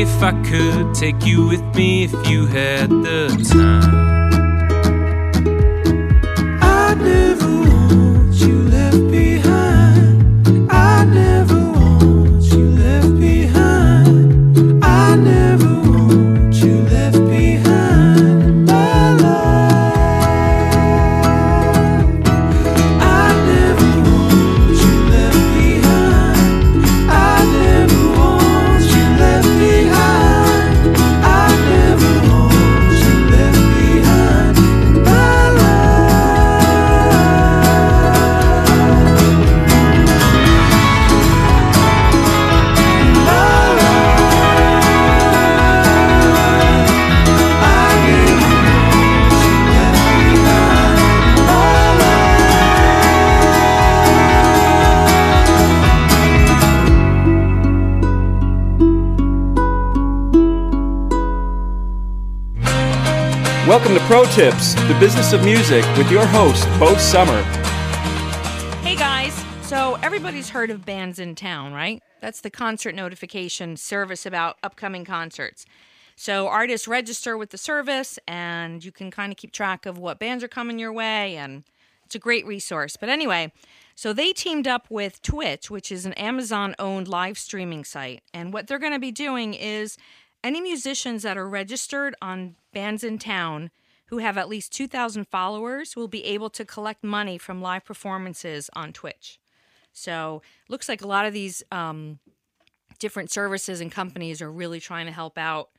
if 0.00 0.22
I 0.22 0.30
could, 0.44 0.94
take 0.94 1.26
you 1.26 1.48
with 1.48 1.62
me 1.74 2.04
if 2.04 2.12
you 2.28 2.46
had 2.46 2.90
the 2.90 3.48
time. 3.50 4.07
Pro 64.08 64.24
Tips, 64.24 64.72
the 64.72 64.96
business 64.98 65.34
of 65.34 65.44
music, 65.44 65.84
with 65.98 66.10
your 66.10 66.24
host, 66.24 66.66
Bo 66.80 66.96
Sommer. 66.96 67.42
Hey 68.80 68.96
guys, 68.96 69.34
so 69.60 69.98
everybody's 70.02 70.48
heard 70.48 70.70
of 70.70 70.86
Bandsintown, 70.86 71.74
right? 71.74 72.02
That's 72.22 72.40
the 72.40 72.48
concert 72.48 72.94
notification 72.94 73.76
service 73.76 74.24
about 74.24 74.56
upcoming 74.62 75.04
concerts. 75.04 75.66
So 76.16 76.48
artists 76.48 76.88
register 76.88 77.36
with 77.36 77.50
the 77.50 77.58
service 77.58 78.18
and 78.26 78.82
you 78.82 78.92
can 78.92 79.10
kind 79.10 79.30
of 79.30 79.36
keep 79.36 79.52
track 79.52 79.84
of 79.84 79.98
what 79.98 80.18
bands 80.18 80.42
are 80.42 80.48
coming 80.48 80.78
your 80.78 80.90
way 80.94 81.36
and 81.36 81.64
it's 82.06 82.14
a 82.14 82.18
great 82.18 82.46
resource. 82.46 82.96
But 82.96 83.10
anyway, 83.10 83.52
so 83.94 84.14
they 84.14 84.32
teamed 84.32 84.66
up 84.66 84.86
with 84.88 85.20
Twitch, 85.20 85.70
which 85.70 85.92
is 85.92 86.06
an 86.06 86.14
Amazon 86.14 86.74
owned 86.78 87.08
live 87.08 87.36
streaming 87.36 87.84
site. 87.84 88.22
And 88.32 88.54
what 88.54 88.68
they're 88.68 88.78
going 88.78 88.94
to 88.94 88.98
be 88.98 89.12
doing 89.12 89.52
is 89.52 89.98
any 90.42 90.62
musicians 90.62 91.24
that 91.24 91.36
are 91.36 91.46
registered 91.46 92.14
on 92.22 92.54
Bandsintown 92.74 93.68
who 94.08 94.18
have 94.18 94.38
at 94.38 94.48
least 94.48 94.72
2,000 94.72 95.26
followers 95.28 95.96
will 95.96 96.08
be 96.08 96.24
able 96.24 96.50
to 96.50 96.64
collect 96.64 97.04
money 97.04 97.38
from 97.38 97.60
live 97.62 97.84
performances 97.84 98.70
on 98.74 98.92
Twitch. 98.92 99.38
So, 99.92 100.42
looks 100.68 100.88
like 100.88 101.02
a 101.02 101.06
lot 101.06 101.26
of 101.26 101.32
these 101.32 101.62
um, 101.72 102.18
different 102.98 103.30
services 103.30 103.80
and 103.80 103.90
companies 103.90 104.40
are 104.40 104.50
really 104.50 104.80
trying 104.80 105.06
to 105.06 105.12
help 105.12 105.36
out 105.38 105.70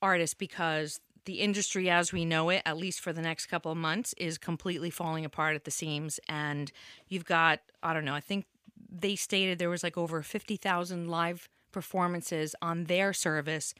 artists 0.00 0.34
because 0.34 1.00
the 1.24 1.34
industry 1.34 1.88
as 1.88 2.12
we 2.12 2.24
know 2.24 2.48
it, 2.50 2.62
at 2.66 2.76
least 2.76 3.00
for 3.00 3.12
the 3.12 3.22
next 3.22 3.46
couple 3.46 3.70
of 3.70 3.78
months, 3.78 4.12
is 4.14 4.38
completely 4.38 4.90
falling 4.90 5.24
apart 5.24 5.54
at 5.54 5.64
the 5.64 5.70
seams. 5.70 6.18
And 6.28 6.72
you've 7.08 7.24
got, 7.24 7.60
I 7.82 7.94
don't 7.94 8.04
know, 8.04 8.14
I 8.14 8.20
think 8.20 8.46
they 8.90 9.14
stated 9.14 9.58
there 9.58 9.70
was 9.70 9.84
like 9.84 9.96
over 9.96 10.22
50,000 10.22 11.08
live 11.08 11.48
performances 11.70 12.54
on 12.60 12.84
their 12.84 13.12
service 13.12 13.74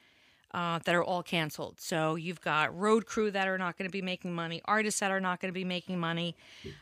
uh, 0.55 0.79
that 0.85 0.95
are 0.95 1.03
all 1.03 1.23
canceled. 1.23 1.81
So 1.81 2.15
you've 2.15 2.41
got 2.41 2.77
road 2.79 3.07
crew 3.07 3.31
that 3.31 3.49
are 3.49 3.59
not 3.59 3.79
going 3.79 3.89
to 3.89 3.93
be 3.93 4.03
making 4.03 4.35
money, 4.35 4.61
artists 4.67 5.01
that 5.01 5.11
are 5.11 5.21
not 5.21 5.41
going 5.41 5.49
to 5.49 5.55
be 5.55 5.65
making 5.65 5.99
money. 5.99 6.37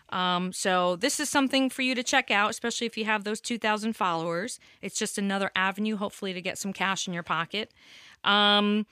Um, 0.09 0.53
so 0.53 0.97
this 0.97 1.21
is 1.21 1.29
something 1.29 1.71
for 1.71 1.83
you 1.83 1.95
to 1.95 2.03
check 2.03 2.31
out, 2.31 2.51
especially 2.51 2.87
if 2.87 2.97
you 2.97 3.05
have 3.05 3.25
those 3.25 3.41
2,000 3.41 3.95
followers. 3.95 4.59
It's 4.83 4.99
just 4.99 5.19
another 5.19 5.51
avenue, 5.55 5.97
hopefully, 5.97 6.33
to 6.33 6.41
get 6.41 6.59
some 6.59 6.73
cash 6.73 7.07
in 7.07 7.15
your 7.15 7.23
pocket. 7.23 7.73
Um, 8.25 8.87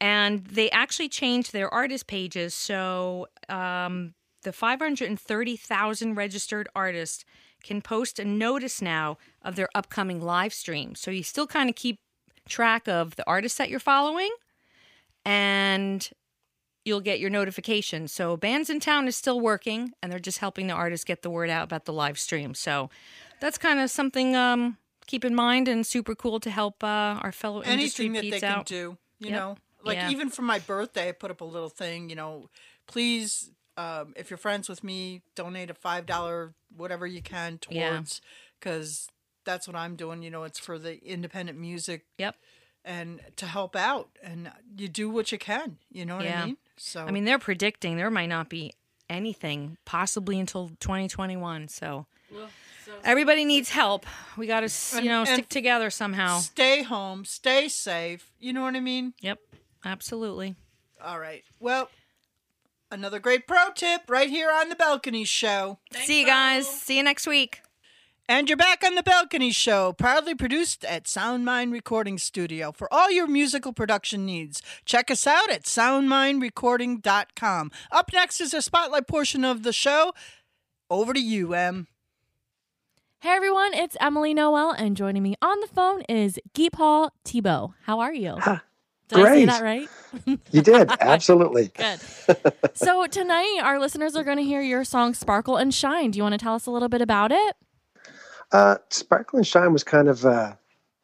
and 0.00 0.44
they 0.44 0.70
actually 0.70 1.08
changed 1.08 1.52
their 1.52 1.72
artist 1.72 2.06
pages. 2.06 2.54
So 2.54 3.28
um, 3.48 4.14
the 4.42 4.52
530,000 4.52 6.14
registered 6.14 6.68
artists 6.74 7.24
can 7.62 7.80
post 7.80 8.18
a 8.18 8.24
notice 8.24 8.82
now 8.82 9.16
of 9.42 9.56
their 9.56 9.68
upcoming 9.74 10.20
live 10.20 10.52
stream. 10.52 10.94
So 10.94 11.10
you 11.10 11.22
still 11.22 11.46
kind 11.46 11.70
of 11.70 11.76
keep 11.76 11.98
track 12.48 12.88
of 12.88 13.16
the 13.16 13.26
artists 13.26 13.58
that 13.58 13.68
you're 13.70 13.80
following 13.80 14.30
and 15.24 16.10
you'll 16.84 17.00
get 17.00 17.18
your 17.18 17.30
notifications. 17.30 18.12
So 18.12 18.36
Bandsintown 18.36 19.06
is 19.06 19.16
still 19.16 19.40
working 19.40 19.92
and 20.02 20.12
they're 20.12 20.18
just 20.18 20.38
helping 20.38 20.66
the 20.66 20.74
artists 20.74 21.04
get 21.04 21.22
the 21.22 21.30
word 21.30 21.48
out 21.50 21.64
about 21.64 21.86
the 21.86 21.92
live 21.92 22.18
stream. 22.18 22.54
So 22.54 22.90
that's 23.40 23.58
kind 23.58 23.80
of 23.80 23.90
something 23.90 24.36
um 24.36 24.78
keep 25.06 25.24
in 25.24 25.34
mind 25.34 25.68
and 25.68 25.86
super 25.86 26.14
cool 26.14 26.40
to 26.40 26.50
help 26.50 26.82
uh, 26.82 26.86
our 27.22 27.32
fellow 27.32 27.62
industry 27.62 28.06
anything 28.06 28.30
that 28.30 28.40
they 28.40 28.46
out. 28.46 28.66
can 28.66 28.78
do 28.78 28.98
you 29.18 29.30
Yep. 29.30 29.38
know 29.38 29.56
like 29.82 29.96
Yeah. 29.96 30.10
even 30.10 30.30
for 30.30 30.40
my 30.42 30.58
birthday 30.58 31.10
i 31.10 31.12
put 31.12 31.30
up 31.30 31.42
a 31.42 31.44
little 31.44 31.68
thing 31.68 32.08
you 32.08 32.16
know 32.16 32.48
please 32.86 33.50
um, 33.76 34.14
if 34.16 34.30
you're 34.30 34.38
friends 34.38 34.66
with 34.68 34.82
me 34.82 35.20
donate 35.34 35.68
a 35.68 35.74
five 35.74 36.06
dollar 36.06 36.54
whatever 36.74 37.06
you 37.06 37.20
can 37.20 37.58
towards 37.58 38.22
because 38.58 39.08
that's 39.44 39.66
what 39.68 39.76
i'm 39.76 39.96
doing 39.96 40.22
you 40.22 40.30
know 40.30 40.44
it's 40.44 40.58
for 40.58 40.78
the 40.78 41.02
independent 41.04 41.58
music 41.58 42.04
Yep. 42.18 42.36
and 42.84 43.20
to 43.36 43.46
help 43.46 43.76
out 43.76 44.08
and 44.22 44.50
you 44.76 44.88
do 44.88 45.08
what 45.10 45.30
you 45.32 45.38
can 45.38 45.78
you 45.90 46.04
know 46.04 46.16
what 46.16 46.24
Yeah. 46.24 46.42
i 46.42 46.46
mean 46.46 46.56
so 46.76 47.04
I 47.04 47.12
mean, 47.12 47.24
they're 47.24 47.38
predicting 47.38 47.96
there 47.96 48.10
might 48.10 48.26
not 48.28 48.48
be 48.48 48.72
anything, 49.08 49.76
possibly 49.84 50.40
until 50.40 50.70
2021. 50.80 51.68
So 51.68 52.06
everybody 53.04 53.44
needs 53.44 53.68
help. 53.70 54.06
We 54.36 54.48
got 54.48 54.68
to, 54.68 55.00
you 55.02 55.08
know, 55.08 55.20
And- 55.20 55.28
stick 55.28 55.48
together 55.48 55.88
somehow. 55.90 56.38
Stay 56.40 56.82
home, 56.82 57.24
stay 57.24 57.68
safe. 57.68 58.32
You 58.40 58.52
know 58.52 58.62
what 58.62 58.74
I 58.74 58.80
mean? 58.80 59.14
Yep, 59.20 59.38
absolutely. 59.84 60.56
All 61.00 61.20
right. 61.20 61.44
Well, 61.60 61.90
another 62.90 63.20
great 63.20 63.46
pro 63.46 63.70
tip 63.72 64.02
right 64.08 64.28
here 64.28 64.50
on 64.50 64.68
the 64.68 64.74
Balcony 64.76 65.24
Show. 65.24 65.78
See 65.92 66.20
you 66.22 66.26
guys. 66.26 66.66
See 66.68 66.96
you 66.96 67.04
next 67.04 67.28
week. 67.28 67.60
And 68.26 68.48
you're 68.48 68.56
back 68.56 68.82
on 68.82 68.94
the 68.94 69.02
Balcony 69.02 69.50
Show, 69.50 69.92
proudly 69.92 70.34
produced 70.34 70.82
at 70.86 71.04
Soundmind 71.04 71.72
Recording 71.72 72.16
Studio 72.16 72.72
for 72.72 72.90
all 72.90 73.10
your 73.10 73.26
musical 73.26 73.74
production 73.74 74.24
needs. 74.24 74.62
Check 74.86 75.10
us 75.10 75.26
out 75.26 75.50
at 75.50 75.64
soundmindrecording.com. 75.64 77.70
Up 77.92 78.10
next 78.14 78.40
is 78.40 78.54
a 78.54 78.62
spotlight 78.62 79.06
portion 79.06 79.44
of 79.44 79.62
the 79.62 79.74
show. 79.74 80.14
Over 80.88 81.12
to 81.12 81.20
you, 81.20 81.52
Em. 81.52 81.86
Hey 83.18 83.32
everyone, 83.32 83.74
it's 83.74 83.94
Emily 84.00 84.32
Noel, 84.32 84.70
and 84.70 84.96
joining 84.96 85.22
me 85.22 85.34
on 85.42 85.60
the 85.60 85.66
phone 85.66 86.00
is 86.08 86.40
Guy 86.54 86.70
Paul 86.72 87.12
Thibault. 87.26 87.74
How 87.82 88.00
are 88.00 88.14
you? 88.14 88.36
Did 88.36 88.46
I 88.46 89.16
say 89.16 89.22
great. 89.22 89.44
that 89.46 89.62
right? 89.62 89.86
You 90.50 90.62
did, 90.62 90.90
absolutely. 91.00 91.72
Good. 91.74 92.00
so 92.74 93.06
tonight, 93.06 93.60
our 93.62 93.78
listeners 93.78 94.16
are 94.16 94.24
going 94.24 94.38
to 94.38 94.44
hear 94.44 94.62
your 94.62 94.82
song 94.84 95.12
"Sparkle 95.12 95.58
and 95.58 95.74
Shine." 95.74 96.10
Do 96.10 96.16
you 96.16 96.22
want 96.22 96.32
to 96.32 96.38
tell 96.38 96.54
us 96.54 96.64
a 96.64 96.70
little 96.70 96.88
bit 96.88 97.02
about 97.02 97.32
it? 97.32 97.56
Uh, 98.54 98.76
Sparkle 98.88 99.36
and 99.36 99.46
Shine 99.46 99.72
was 99.72 99.82
kind 99.82 100.06
of 100.06 100.24
uh, 100.24 100.54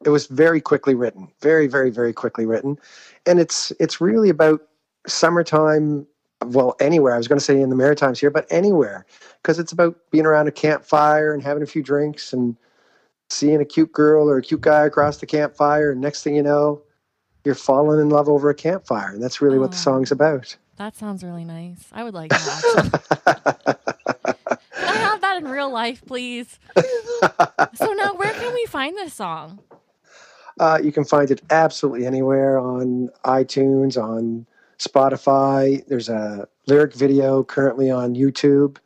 it 0.05 0.09
was 0.09 0.27
very 0.27 0.61
quickly 0.61 0.95
written, 0.95 1.27
very, 1.41 1.67
very, 1.67 1.89
very 1.89 2.13
quickly 2.13 2.45
written, 2.45 2.79
and 3.25 3.41
it's 3.41 3.71
it's 3.77 3.99
really 3.99 4.29
about 4.29 4.61
summertime. 5.05 6.07
Well, 6.45 6.77
anywhere 6.79 7.13
I 7.13 7.17
was 7.17 7.27
going 7.27 7.39
to 7.39 7.43
say 7.43 7.59
in 7.59 7.69
the 7.69 7.75
Maritimes 7.75 8.21
here, 8.21 8.29
but 8.29 8.47
anywhere 8.49 9.05
because 9.41 9.59
it's 9.59 9.73
about 9.73 9.97
being 10.11 10.25
around 10.25 10.47
a 10.47 10.51
campfire 10.51 11.33
and 11.33 11.43
having 11.43 11.61
a 11.61 11.65
few 11.65 11.83
drinks 11.83 12.31
and 12.31 12.55
seeing 13.29 13.59
a 13.59 13.65
cute 13.65 13.91
girl 13.91 14.29
or 14.29 14.37
a 14.37 14.41
cute 14.41 14.61
guy 14.61 14.85
across 14.85 15.17
the 15.17 15.25
campfire, 15.25 15.91
and 15.91 15.99
next 15.99 16.23
thing 16.23 16.35
you 16.35 16.41
know, 16.41 16.81
you're 17.43 17.53
falling 17.53 17.99
in 17.99 18.07
love 18.07 18.29
over 18.29 18.49
a 18.49 18.55
campfire, 18.55 19.09
and 19.09 19.21
that's 19.21 19.41
really 19.41 19.59
what 19.59 19.71
the 19.71 19.77
song's 19.77 20.09
about. 20.09 20.55
That 20.77 20.95
sounds 20.95 21.21
really 21.21 21.43
nice. 21.43 21.85
I 21.91 22.05
would 22.05 22.13
like 22.13 22.29
that. 22.29 23.01
Actually. 23.27 24.55
Can 24.73 24.87
I 24.87 24.93
have 24.93 25.20
that 25.31 25.43
in 25.43 25.51
real 25.51 25.71
life, 25.71 26.03
please? 26.05 26.59
so 27.73 27.93
now, 27.93 28.13
where 28.13 28.33
can 28.33 28.53
we 28.53 28.65
find 28.65 28.97
this 28.97 29.13
song? 29.13 29.59
Uh, 30.59 30.79
you 30.83 30.91
can 30.91 31.05
find 31.05 31.31
it 31.31 31.41
absolutely 31.49 32.05
anywhere 32.05 32.59
on 32.59 33.09
iTunes, 33.25 34.01
on 34.01 34.45
Spotify. 34.79 35.85
There's 35.87 36.09
a 36.09 36.47
lyric 36.67 36.93
video 36.93 37.43
currently 37.43 37.89
on 37.89 38.15
YouTube. 38.15 38.77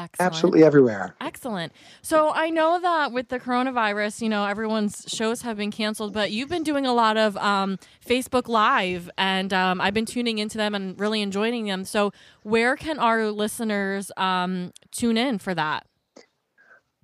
Excellent. 0.00 0.32
Absolutely 0.32 0.62
everywhere. 0.62 1.16
Excellent. 1.20 1.72
So 2.02 2.30
I 2.32 2.50
know 2.50 2.80
that 2.80 3.10
with 3.10 3.30
the 3.30 3.40
coronavirus, 3.40 4.22
you 4.22 4.28
know, 4.28 4.44
everyone's 4.44 5.04
shows 5.08 5.42
have 5.42 5.56
been 5.56 5.72
canceled, 5.72 6.12
but 6.12 6.30
you've 6.30 6.48
been 6.48 6.62
doing 6.62 6.86
a 6.86 6.92
lot 6.92 7.16
of 7.16 7.36
um, 7.36 7.80
Facebook 8.06 8.46
Live, 8.46 9.10
and 9.18 9.52
um, 9.52 9.80
I've 9.80 9.94
been 9.94 10.06
tuning 10.06 10.38
into 10.38 10.56
them 10.56 10.76
and 10.76 10.98
really 11.00 11.20
enjoying 11.20 11.66
them. 11.66 11.84
So 11.84 12.12
where 12.44 12.76
can 12.76 13.00
our 13.00 13.32
listeners 13.32 14.12
um, 14.16 14.72
tune 14.92 15.16
in 15.16 15.38
for 15.38 15.52
that? 15.56 15.87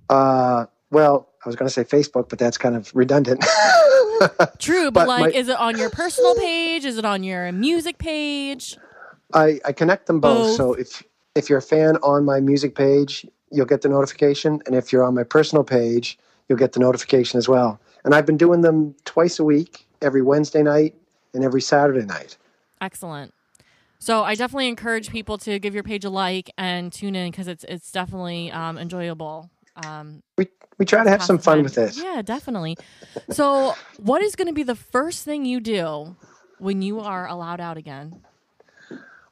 Uh, 0.08 0.66
well, 0.90 1.28
I 1.44 1.48
was 1.48 1.56
going 1.56 1.68
to 1.68 1.72
say 1.72 1.84
Facebook, 1.84 2.28
but 2.28 2.38
that's 2.38 2.58
kind 2.58 2.76
of 2.76 2.94
redundant. 2.94 3.44
True, 4.58 4.90
but, 4.90 5.06
But 5.06 5.08
like, 5.08 5.20
my- 5.20 5.38
is 5.38 5.48
it 5.48 5.58
on 5.58 5.76
your 5.76 5.90
personal 5.90 6.34
page? 6.36 6.84
Is 6.84 6.98
it 6.98 7.04
on 7.04 7.22
your 7.22 7.50
music 7.52 7.98
page? 7.98 8.76
I, 9.32 9.60
I 9.64 9.72
connect 9.72 10.06
them 10.06 10.20
both. 10.20 10.48
Both. 10.48 10.56
So 10.56 10.72
if 10.74 11.02
if 11.34 11.50
you're 11.50 11.58
a 11.58 11.62
fan 11.62 11.96
on 11.96 12.24
my 12.24 12.38
music 12.40 12.76
page, 12.76 13.26
you'll 13.50 13.66
get 13.66 13.82
the 13.82 13.88
notification, 13.88 14.62
and 14.66 14.76
if 14.76 14.92
you're 14.92 15.02
on 15.02 15.14
my 15.14 15.24
personal 15.24 15.64
page, 15.64 16.16
you'll 16.48 16.58
get 16.58 16.72
the 16.72 16.80
notification 16.80 17.38
as 17.38 17.48
well. 17.48 17.80
And 18.04 18.14
I've 18.14 18.26
been 18.26 18.36
doing 18.36 18.60
them 18.60 18.94
twice 19.04 19.38
a 19.40 19.44
week, 19.44 19.86
every 20.00 20.22
Wednesday 20.22 20.62
night 20.62 20.94
and 21.32 21.42
every 21.42 21.60
Saturday 21.60 22.04
night. 22.06 22.36
Excellent. 22.80 23.34
So 23.98 24.22
I 24.22 24.34
definitely 24.34 24.68
encourage 24.68 25.10
people 25.10 25.38
to 25.38 25.58
give 25.58 25.74
your 25.74 25.82
page 25.82 26.04
a 26.04 26.10
like 26.10 26.50
and 26.58 26.92
tune 26.92 27.16
in 27.16 27.30
because 27.30 27.48
it's 27.48 27.64
it's 27.64 27.90
definitely 27.90 28.52
um, 28.52 28.78
enjoyable. 28.78 29.50
Um, 29.84 30.22
We 30.38 30.48
we 30.78 30.84
try 30.84 31.04
to 31.04 31.10
have 31.10 31.22
some 31.22 31.38
fun 31.38 31.56
time. 31.58 31.64
with 31.64 31.78
it. 31.78 31.96
Yeah, 31.96 32.22
definitely. 32.22 32.76
So, 33.30 33.74
what 33.98 34.22
is 34.22 34.36
going 34.36 34.48
to 34.48 34.54
be 34.54 34.62
the 34.62 34.74
first 34.74 35.24
thing 35.24 35.44
you 35.44 35.60
do 35.60 36.16
when 36.58 36.82
you 36.82 37.00
are 37.00 37.26
allowed 37.28 37.60
out 37.60 37.76
again? 37.76 38.22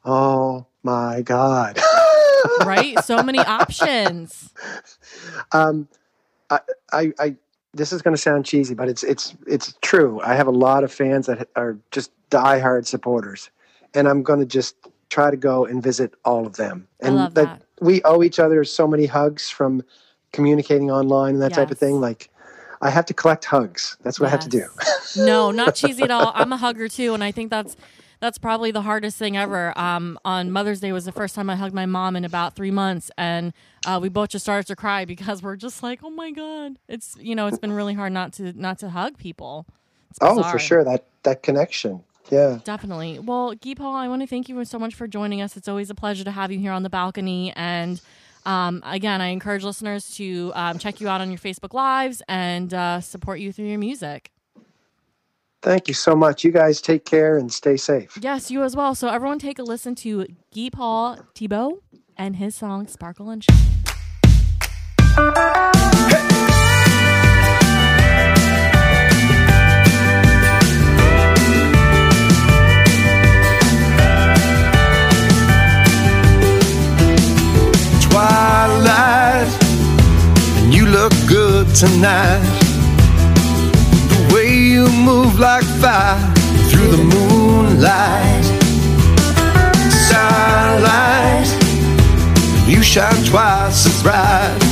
Oh 0.05 0.66
my 0.82 1.22
God. 1.22 1.78
Right? 2.64 2.99
so 3.05 3.22
many 3.22 3.38
options. 3.61 4.53
Um, 5.53 5.86
I, 6.51 6.61
I, 6.93 7.12
I, 7.20 7.36
this 7.72 7.93
is 7.93 8.03
going 8.03 8.16
to 8.16 8.20
sound 8.20 8.45
cheesy, 8.45 8.74
but 8.74 8.88
it's 8.88 9.05
it's 9.05 9.36
it's 9.47 9.74
true. 9.80 10.20
I 10.24 10.34
have 10.34 10.49
a 10.49 10.53
lot 10.53 10.82
of 10.82 10.93
fans 10.93 11.26
that 11.26 11.49
are 11.55 11.78
just 11.93 12.11
diehard 12.30 12.84
supporters, 12.86 13.51
and 13.95 14.09
I'm 14.09 14.24
going 14.24 14.40
to 14.40 14.47
just 14.47 14.74
try 15.09 15.30
to 15.30 15.36
go 15.36 15.64
and 15.66 15.80
visit 15.82 16.14
all 16.24 16.45
of 16.45 16.57
them. 16.57 16.88
And 16.99 17.14
love 17.14 17.34
that. 17.34 17.62
we 17.80 18.03
owe 18.03 18.24
each 18.24 18.40
other 18.40 18.64
so 18.64 18.88
many 18.88 19.07
hugs 19.07 19.49
from 19.49 19.82
communicating 20.33 20.91
online 20.91 21.35
and 21.35 21.43
that 21.43 21.53
type 21.55 21.70
of 21.70 21.78
thing. 21.78 22.01
Like, 22.01 22.28
I 22.80 22.91
have 22.91 23.07
to 23.07 23.14
collect 23.14 23.45
hugs. 23.45 23.97
That's 24.03 24.18
what 24.18 24.26
I 24.26 24.30
have 24.30 24.41
to 24.41 24.49
do. 24.49 24.66
No, 25.14 25.51
not 25.51 25.74
cheesy 25.74 26.05
at 26.05 26.11
all. 26.11 26.33
I'm 26.35 26.55
a 26.55 26.57
hugger 26.57 26.89
too, 26.89 27.12
and 27.12 27.22
I 27.22 27.33
think 27.33 27.51
that's 27.51 27.76
that's 28.20 28.39
probably 28.39 28.70
the 28.70 28.80
hardest 28.80 29.18
thing 29.18 29.37
ever. 29.37 29.78
Um, 29.78 30.18
on 30.24 30.51
Mother's 30.51 30.80
Day 30.80 30.91
was 30.91 31.05
the 31.05 31.12
first 31.12 31.35
time 31.35 31.51
I 31.51 31.57
hugged 31.57 31.74
my 31.74 31.85
mom 31.85 32.16
in 32.16 32.24
about 32.24 32.57
three 32.57 32.70
months, 32.70 33.11
and 33.18 33.53
uh, 33.85 33.99
we 34.01 34.09
both 34.09 34.30
just 34.30 34.43
started 34.43 34.66
to 34.68 34.76
cry 34.76 35.05
because 35.05 35.43
we're 35.43 35.57
just 35.57 35.83
like, 35.83 36.01
oh 36.03 36.09
my 36.09 36.30
god, 36.30 36.78
it's 36.89 37.14
you 37.20 37.35
know, 37.35 37.47
it's 37.47 37.59
been 37.59 37.72
really 37.72 37.93
hard 37.93 38.14
not 38.14 38.33
to 38.35 38.59
not 38.59 38.78
to 38.78 38.89
hug 38.89 39.18
people. 39.18 39.66
Oh, 40.22 40.43
for 40.45 40.59
sure. 40.59 40.83
That 40.83 41.05
that 41.24 41.43
connection. 41.43 42.03
Yeah. 42.30 42.61
Definitely. 42.64 43.18
Well, 43.18 43.55
Guy 43.55 43.74
Paul, 43.74 43.95
I 43.95 44.09
want 44.09 44.22
to 44.22 44.26
thank 44.26 44.49
you 44.49 44.64
so 44.64 44.78
much 44.78 44.95
for 44.95 45.07
joining 45.07 45.43
us. 45.43 45.57
It's 45.57 45.68
always 45.68 45.91
a 45.91 45.95
pleasure 45.95 46.24
to 46.24 46.30
have 46.30 46.51
you 46.51 46.59
here 46.59 46.72
on 46.72 46.83
the 46.83 46.91
balcony. 46.91 47.53
And 47.55 48.01
um, 48.45 48.82
again, 48.84 49.20
I 49.20 49.28
encourage 49.28 49.64
listeners 49.64 50.11
to 50.16 50.53
um, 50.55 50.78
check 50.78 51.01
you 51.01 51.09
out 51.09 51.20
on 51.20 51.30
your 51.30 51.38
Facebook 51.38 51.74
Lives 51.74 52.22
and 52.28 52.72
uh, 52.72 53.01
support 53.01 53.40
you 53.40 53.53
through 53.53 53.66
your 53.66 53.78
music. 53.78 54.30
Thank 55.62 55.86
you 55.86 55.95
so 55.95 56.16
much. 56.16 56.43
You 56.43 56.51
guys 56.51 56.80
take 56.80 57.05
care 57.05 57.38
and 57.38 57.53
stay 57.53 57.76
safe. 57.76 58.18
Yes, 58.20 58.51
you 58.51 58.64
as 58.64 58.74
well. 58.74 58.97
So, 58.97 59.09
everyone, 59.09 59.38
take 59.38 59.61
a 59.61 59.62
listen 59.62 59.95
to 59.97 60.26
Guy 60.55 60.70
Paul 60.72 61.20
Thibault 61.36 61.82
and 62.16 62.36
his 62.36 62.57
song 62.57 62.88
Sparkle 62.88 63.30
and 63.30 63.45
Shine. 63.45 63.82
Twilight, 78.22 79.48
and 80.58 80.72
you 80.72 80.86
look 80.86 81.12
good 81.28 81.66
tonight. 81.74 82.42
The 84.12 84.20
way 84.32 84.50
you 84.74 84.86
move 85.10 85.38
like 85.38 85.66
fire 85.82 86.20
through 86.68 86.90
the 86.96 87.02
moonlight. 87.14 88.44
Starlight, 90.06 91.48
you 92.66 92.82
shine 92.82 93.22
twice 93.30 93.86
as 93.90 94.02
bright. 94.02 94.62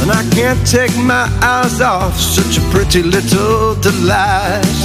And 0.00 0.10
I 0.10 0.22
can't 0.36 0.62
take 0.66 0.96
my 1.14 1.26
eyes 1.42 1.80
off 1.80 2.16
such 2.18 2.58
a 2.58 2.64
pretty 2.72 3.02
little 3.02 3.74
delight. 3.88 4.78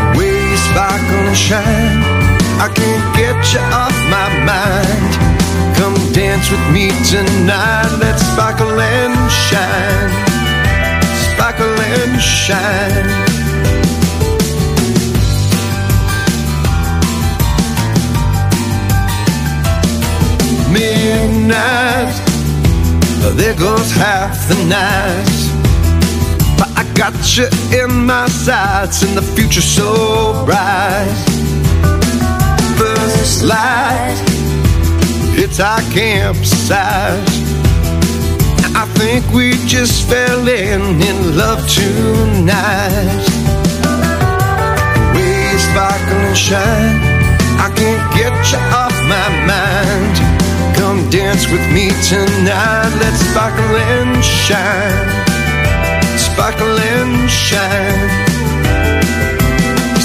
The 0.00 0.18
way 0.18 0.32
you 0.50 0.56
sparkle 0.68 1.24
and 1.30 1.36
shine, 1.48 2.00
I 2.64 2.68
can't 2.78 3.06
get 3.20 3.38
you 3.52 3.62
off 3.82 3.96
my 4.14 4.28
mind. 4.50 5.27
Dance 6.18 6.50
with 6.50 6.72
me 6.72 6.88
tonight. 7.08 7.96
Let's 8.00 8.22
sparkle 8.32 8.80
and 8.80 9.14
shine. 9.30 10.10
Sparkle 11.30 11.78
and 11.78 12.20
shine. 12.20 13.06
Midnight, 20.72 22.12
there 23.36 23.54
goes 23.54 23.92
half 23.92 24.48
the 24.48 24.56
night. 24.64 25.38
But 26.58 26.70
I 26.76 26.84
got 26.94 27.14
you 27.36 27.46
in 27.80 28.06
my 28.06 28.26
sights, 28.26 29.04
and 29.04 29.16
the 29.16 29.22
future 29.22 29.60
so 29.60 30.44
bright. 30.44 31.14
First 32.76 33.44
light 33.44 34.37
it's 35.38 35.60
our 35.60 35.80
campsite. 35.94 37.22
I 38.74 38.84
think 38.98 39.24
we 39.32 39.52
just 39.66 40.08
fell 40.08 40.48
in 40.48 40.82
in 41.00 41.36
love 41.36 41.62
tonight. 41.68 43.22
You 45.14 45.58
sparkle 45.58 46.22
and 46.26 46.36
shine, 46.36 46.98
I 47.62 47.70
can't 47.78 48.04
get 48.18 48.34
you 48.50 48.58
off 48.74 48.96
my 49.06 49.28
mind. 49.46 50.14
Come 50.76 51.08
dance 51.10 51.46
with 51.50 51.66
me 51.70 51.90
tonight. 52.10 52.90
Let's 52.98 53.20
sparkle 53.30 53.76
and 53.94 54.24
shine. 54.24 55.08
Sparkle 56.18 56.78
and 56.94 57.30
shine. 57.30 58.10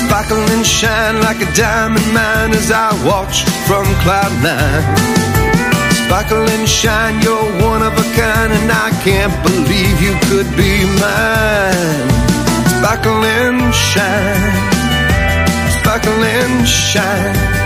Sparkle 0.05 0.45
and 0.53 0.65
shine 0.65 1.21
like 1.21 1.41
a 1.41 1.49
diamond 1.55 2.05
mine 2.13 2.51
as 2.53 2.71
I 2.71 2.93
watch 3.05 3.52
from 3.67 3.85
cloud 4.03 4.33
nine. 4.43 4.83
Sparkle 6.05 6.47
and 6.49 6.67
shine, 6.67 7.21
you're 7.21 7.49
one 7.61 7.81
of 7.81 7.93
a 7.93 8.07
kind, 8.19 8.51
and 8.53 8.71
I 8.71 8.89
can't 9.03 9.35
believe 9.43 10.01
you 10.01 10.13
could 10.29 10.49
be 10.55 10.85
mine. 11.01 12.09
Sparkle 12.77 13.23
and 13.23 13.73
shine, 13.73 14.53
sparkle 15.79 16.23
and 16.23 16.67
shine. 16.67 17.62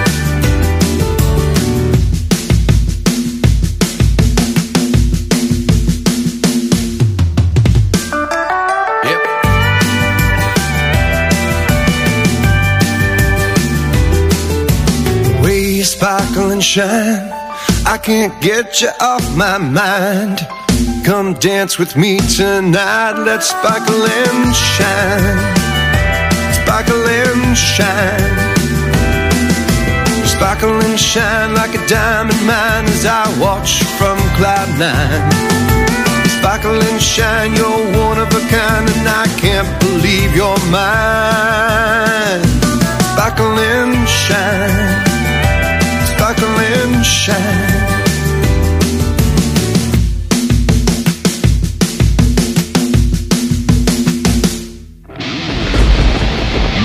And 16.51 16.63
shine, 16.63 17.29
I 17.85 17.97
can't 18.01 18.33
get 18.41 18.81
you 18.81 18.89
off 18.99 19.23
my 19.35 19.57
mind. 19.57 20.39
Come 21.05 21.33
dance 21.35 21.77
with 21.79 21.95
me 21.95 22.19
tonight. 22.19 23.13
Let's 23.25 23.49
sparkle 23.49 24.03
and 24.03 24.55
shine. 24.55 25.39
Sparkle 26.59 27.05
and 27.07 27.57
shine. 27.57 28.57
Sparkle 30.27 30.79
and 30.81 30.99
shine 30.99 31.53
like 31.55 31.73
a 31.73 31.87
diamond 31.87 32.45
mine 32.45 32.85
as 32.85 33.05
I 33.05 33.25
watch 33.39 33.83
from 33.97 34.17
cloud 34.37 34.69
nine. 34.77 35.31
Sparkle 36.37 36.79
and 36.79 37.01
shine, 37.01 37.55
you're 37.55 37.85
one 37.97 38.19
of 38.19 38.29
a 38.29 38.43
kind, 38.47 38.87
and 38.87 39.07
I 39.07 39.25
can't 39.39 39.67
believe 39.79 40.35
you're 40.35 40.61
mine. 40.69 42.43
Sparkle 43.13 43.57
and 43.57 44.07
shine, 44.07 45.06
sparkle 46.37 46.59
and 46.59 47.05
shine. 47.05 47.37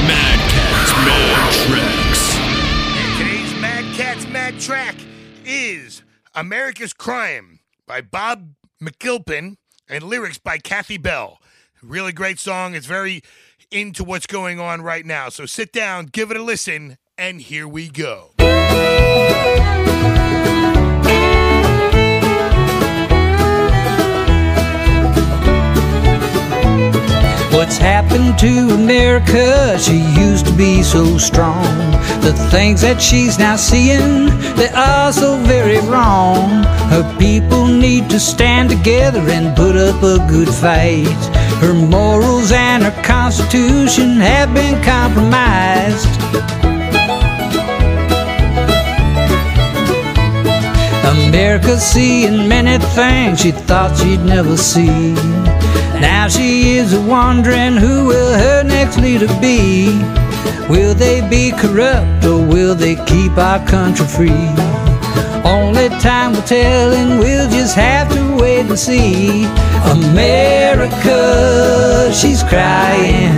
Mad 0.07 0.51
Cats 0.51 0.93
Mad 1.05 1.53
Tracks. 1.67 3.19
Today's 3.19 3.61
Mad 3.61 3.95
Cat's 3.95 4.27
Mad 4.27 4.61
Track 4.61 4.97
is 5.45 6.03
America's 6.35 6.93
Crime 6.93 7.61
by 7.87 8.01
Bob 8.01 8.55
McGilpin 8.83 9.57
and 9.89 10.05
lyrics 10.05 10.39
by 10.39 10.59
Kathy 10.59 10.99
Bell. 10.99 11.39
Really 11.83 12.13
great 12.13 12.39
song. 12.39 12.75
It's 12.75 12.87
very 12.87 13.23
into 13.71 14.05
what's 14.05 14.27
going 14.27 14.61
on 14.61 14.83
right 14.83 15.05
now. 15.05 15.29
So 15.31 15.47
sit 15.47 15.73
down, 15.73 16.07
give 16.07 16.31
it 16.31 16.37
a 16.37 16.43
listen, 16.43 16.99
and 17.17 17.41
here 17.41 17.67
we 17.67 17.89
go. 17.89 18.31
What's 27.63 27.79
happened 27.79 28.41
to 28.41 28.75
America? 28.75 29.79
She 29.79 29.99
used 30.21 30.47
to 30.47 30.53
be 30.53 30.83
so 30.83 31.17
strong. 31.17 31.63
The 32.21 32.33
things 32.51 32.81
that 32.81 33.01
she's 33.01 33.39
now 33.39 33.55
seeing, 33.55 34.27
they 34.57 34.69
are 34.71 35.13
so 35.13 35.37
very 35.37 35.79
wrong. 35.87 36.65
Her 36.91 37.07
people 37.21 37.69
need 37.69 38.11
to 38.11 38.19
stand 38.19 38.69
together 38.71 39.21
and 39.31 39.55
put 39.57 39.77
up 39.77 40.03
a 40.03 40.19
good 40.29 40.49
fight. 40.49 41.07
Her 41.63 41.73
morals 41.73 42.51
and 42.51 42.83
her 42.83 43.03
constitution 43.05 44.17
have 44.17 44.53
been 44.53 44.83
compromised. 44.83 46.11
America's 51.29 51.85
seeing 51.85 52.49
many 52.49 52.85
things 52.87 53.41
she 53.41 53.53
thought 53.53 53.97
she'd 53.99 54.25
never 54.25 54.57
see. 54.57 55.15
Now 56.01 56.29
she 56.29 56.77
is 56.77 56.97
wondering 56.97 57.77
who 57.77 58.07
will 58.07 58.33
her 58.39 58.63
next 58.63 58.99
leader 58.99 59.29
be. 59.41 59.99
Will 60.69 60.95
they 60.95 61.21
be 61.29 61.53
corrupt 61.53 62.25
or 62.25 62.45
will 62.45 62.75
they 62.75 62.97
keep 63.07 63.37
our 63.37 63.65
country 63.67 64.07
free? 64.07 64.49
Only 65.45 65.89
time 66.01 66.33
will 66.33 66.43
tell, 66.43 66.93
and 66.93 67.19
we'll 67.19 67.51
just 67.51 67.75
have 67.75 68.09
to 68.15 68.37
wait 68.37 68.67
and 68.67 68.79
see. 68.79 69.45
America, 69.91 71.19
she's 72.15 72.43
crying. 72.45 73.37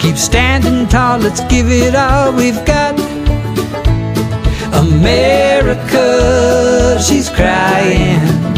Keep 0.00 0.16
standing 0.16 0.88
tall, 0.88 1.18
let's 1.18 1.40
give 1.42 1.70
it 1.70 1.94
all 1.94 2.32
we've 2.32 2.64
got. 2.64 2.98
America, 4.72 6.08
she's 7.02 7.28
crying. 7.28 8.57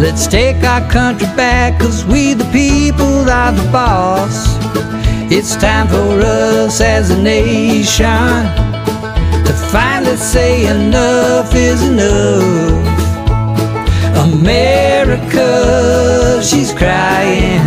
Let's 0.00 0.28
take 0.28 0.62
our 0.62 0.88
country 0.88 1.26
back, 1.34 1.80
cause 1.80 2.04
we 2.04 2.32
the 2.32 2.44
people 2.52 3.28
are 3.28 3.50
the 3.50 3.68
boss. 3.72 4.46
It's 5.30 5.56
time 5.56 5.88
for 5.88 6.20
us 6.20 6.80
as 6.80 7.10
a 7.10 7.20
nation 7.20 8.06
to 9.44 9.52
finally 9.72 10.16
say 10.16 10.66
enough 10.66 11.52
is 11.52 11.82
enough. 11.82 12.86
America, 14.32 15.50
she's 16.44 16.72
crying. 16.72 17.60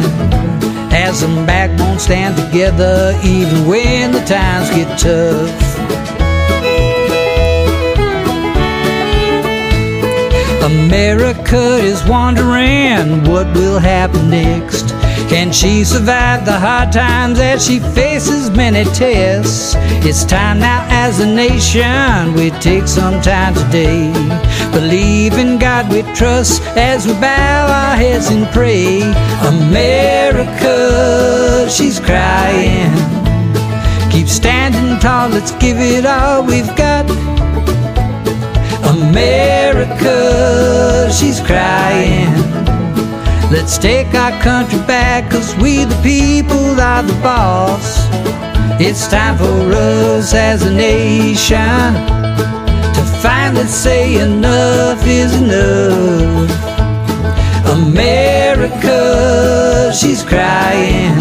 As 0.93 1.19
some 1.19 1.45
backbone 1.45 1.99
stand 1.99 2.37
together, 2.37 3.13
even 3.25 3.67
when 3.67 4.13
the 4.13 4.23
times 4.23 4.69
get 4.69 4.97
tough. 4.97 5.70
America 11.01 11.77
is 11.77 12.05
wondering 12.07 13.23
what 13.23 13.47
will 13.55 13.79
happen 13.79 14.29
next. 14.29 14.89
Can 15.31 15.51
she 15.51 15.83
survive 15.83 16.45
the 16.45 16.59
hard 16.59 16.91
times 16.91 17.39
as 17.39 17.65
she 17.65 17.79
faces 17.79 18.51
many 18.51 18.83
tests? 18.93 19.73
It's 20.05 20.23
time 20.23 20.59
now 20.59 20.85
as 20.91 21.19
a 21.19 21.25
nation 21.25 22.35
we 22.35 22.51
take 22.59 22.87
some 22.87 23.19
time 23.19 23.55
today. 23.55 24.13
Believe 24.71 25.39
in 25.39 25.57
God 25.57 25.91
we 25.91 26.03
trust 26.13 26.61
as 26.77 27.07
we 27.07 27.13
bow 27.13 27.65
our 27.65 27.95
heads 27.95 28.29
and 28.29 28.45
pray. 28.53 29.01
America, 29.55 30.77
she's 31.67 31.99
crying. 31.99 32.93
Keep 34.11 34.27
standing 34.27 34.99
tall, 34.99 35.29
let's 35.29 35.49
give 35.53 35.79
it 35.79 36.05
all 36.05 36.43
we've 36.43 36.75
got. 36.75 37.30
America, 39.01 40.17
she's 41.11 41.39
crying. 41.39 42.33
Let's 43.51 43.77
take 43.77 44.13
our 44.13 44.31
country 44.41 44.79
back, 44.87 45.29
cause 45.31 45.55
we 45.57 45.85
the 45.85 45.99
people 46.03 46.79
are 46.79 47.03
the 47.03 47.13
boss. 47.21 48.07
It's 48.79 49.07
time 49.07 49.37
for 49.37 49.71
us 49.73 50.33
as 50.33 50.63
a 50.65 50.71
nation 50.71 51.93
to 52.95 53.03
finally 53.21 53.65
say 53.65 54.15
enough 54.21 55.05
is 55.05 55.33
enough. 55.41 56.49
America, 57.81 58.99
she's 59.93 60.23
crying. 60.23 61.15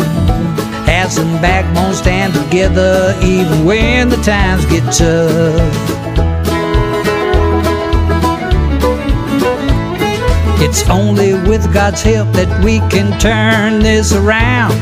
Have 0.86 1.10
some 1.12 1.40
backbone, 1.40 1.94
stand 1.94 2.34
together, 2.34 3.16
even 3.22 3.64
when 3.64 4.08
the 4.08 4.16
times 4.16 4.64
get 4.66 4.84
tough. 4.92 5.89
It's 10.62 10.88
only 10.90 11.32
with 11.32 11.72
God's 11.72 12.02
help 12.02 12.32
that 12.32 12.50
we 12.62 12.80
can 12.90 13.18
turn 13.18 13.80
this 13.80 14.12
around. 14.12 14.76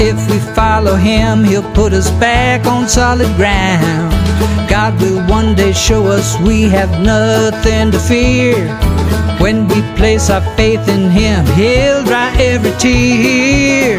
If 0.00 0.30
we 0.30 0.38
follow 0.54 0.94
Him, 0.94 1.42
He'll 1.42 1.70
put 1.74 1.92
us 1.92 2.10
back 2.12 2.66
on 2.66 2.88
solid 2.88 3.26
ground. 3.36 4.12
God 4.70 5.00
will 5.00 5.20
one 5.28 5.54
day 5.54 5.72
show 5.72 6.06
us 6.06 6.38
we 6.40 6.62
have 6.62 6.90
nothing 7.02 7.90
to 7.90 7.98
fear. 7.98 8.54
When 9.38 9.66
we 9.66 9.82
place 9.96 10.30
our 10.30 10.40
faith 10.56 10.88
in 10.88 11.10
Him, 11.10 11.44
He'll 11.56 12.04
dry 12.04 12.34
every 12.38 12.72
tear. 12.78 13.98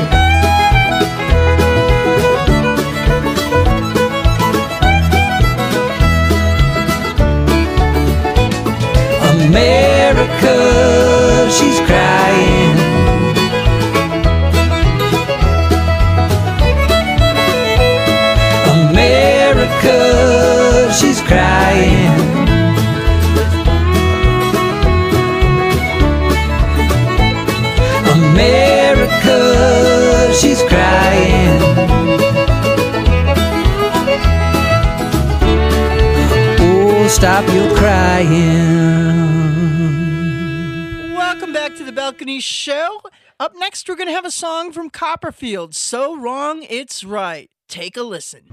Song 44.43 44.73
from 44.73 44.89
Copperfield, 44.89 45.73
So 45.73 46.19
Wrong 46.19 46.65
It's 46.69 47.05
Right. 47.05 47.49
Take 47.69 47.95
a 47.95 48.03
listen. 48.03 48.43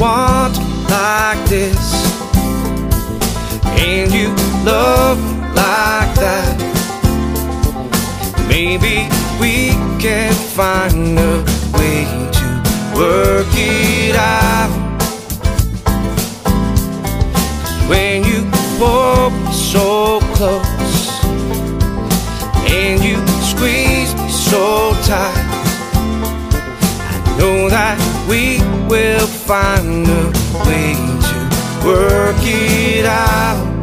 Want 0.00 0.56
like 0.88 1.46
this 1.46 1.92
and 3.66 4.10
you 4.14 4.28
love 4.64 5.18
like 5.54 6.14
that, 6.16 6.56
maybe 8.48 9.10
we 9.38 9.68
can 10.00 10.32
find 10.32 11.18
a 11.18 11.44
way 11.76 12.04
to 12.32 12.46
work 12.96 13.46
it 13.52 14.16
out. 14.16 14.70
When 17.86 18.24
you 18.24 18.50
me 18.78 19.34
so 19.52 20.20
close 20.32 21.22
and 22.70 23.04
you 23.04 23.18
squeeze 23.42 24.14
me 24.14 24.30
so 24.30 24.92
tight 25.04 25.48
I 27.02 27.36
know 27.38 27.68
that 27.68 28.19
we 28.30 28.60
will 28.88 29.26
find 29.26 30.06
a 30.06 30.32
way 30.64 30.94
to 30.94 31.84
work 31.84 32.36
it 32.42 33.04
out. 33.04 33.79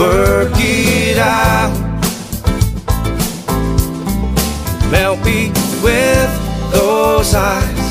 Work 0.00 0.52
it 0.56 1.18
out. 1.18 1.70
Melt 4.90 5.22
me 5.26 5.52
with 5.84 6.30
those 6.72 7.34
eyes. 7.34 7.90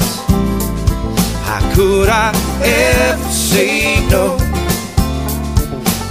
How 1.45 1.61
could 1.75 2.09
I 2.09 2.31
ever 2.63 3.29
say 3.29 4.07
no? 4.09 4.37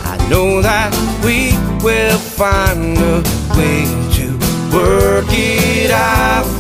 I 0.05 0.16
know 0.30 0.62
that 0.62 0.92
we 1.24 1.53
will 1.84 2.18
find 2.18 2.96
a 2.96 3.16
way 3.59 3.82
to 4.16 4.26
work 4.72 5.26
it 5.30 5.90
out. 5.90 6.58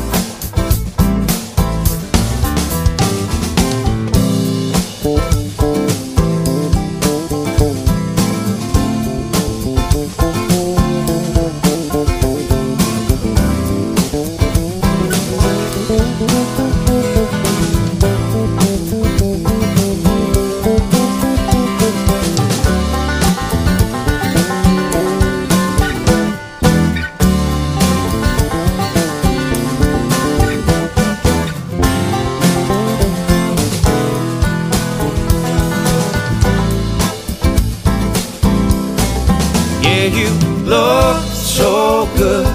Good, 42.16 42.46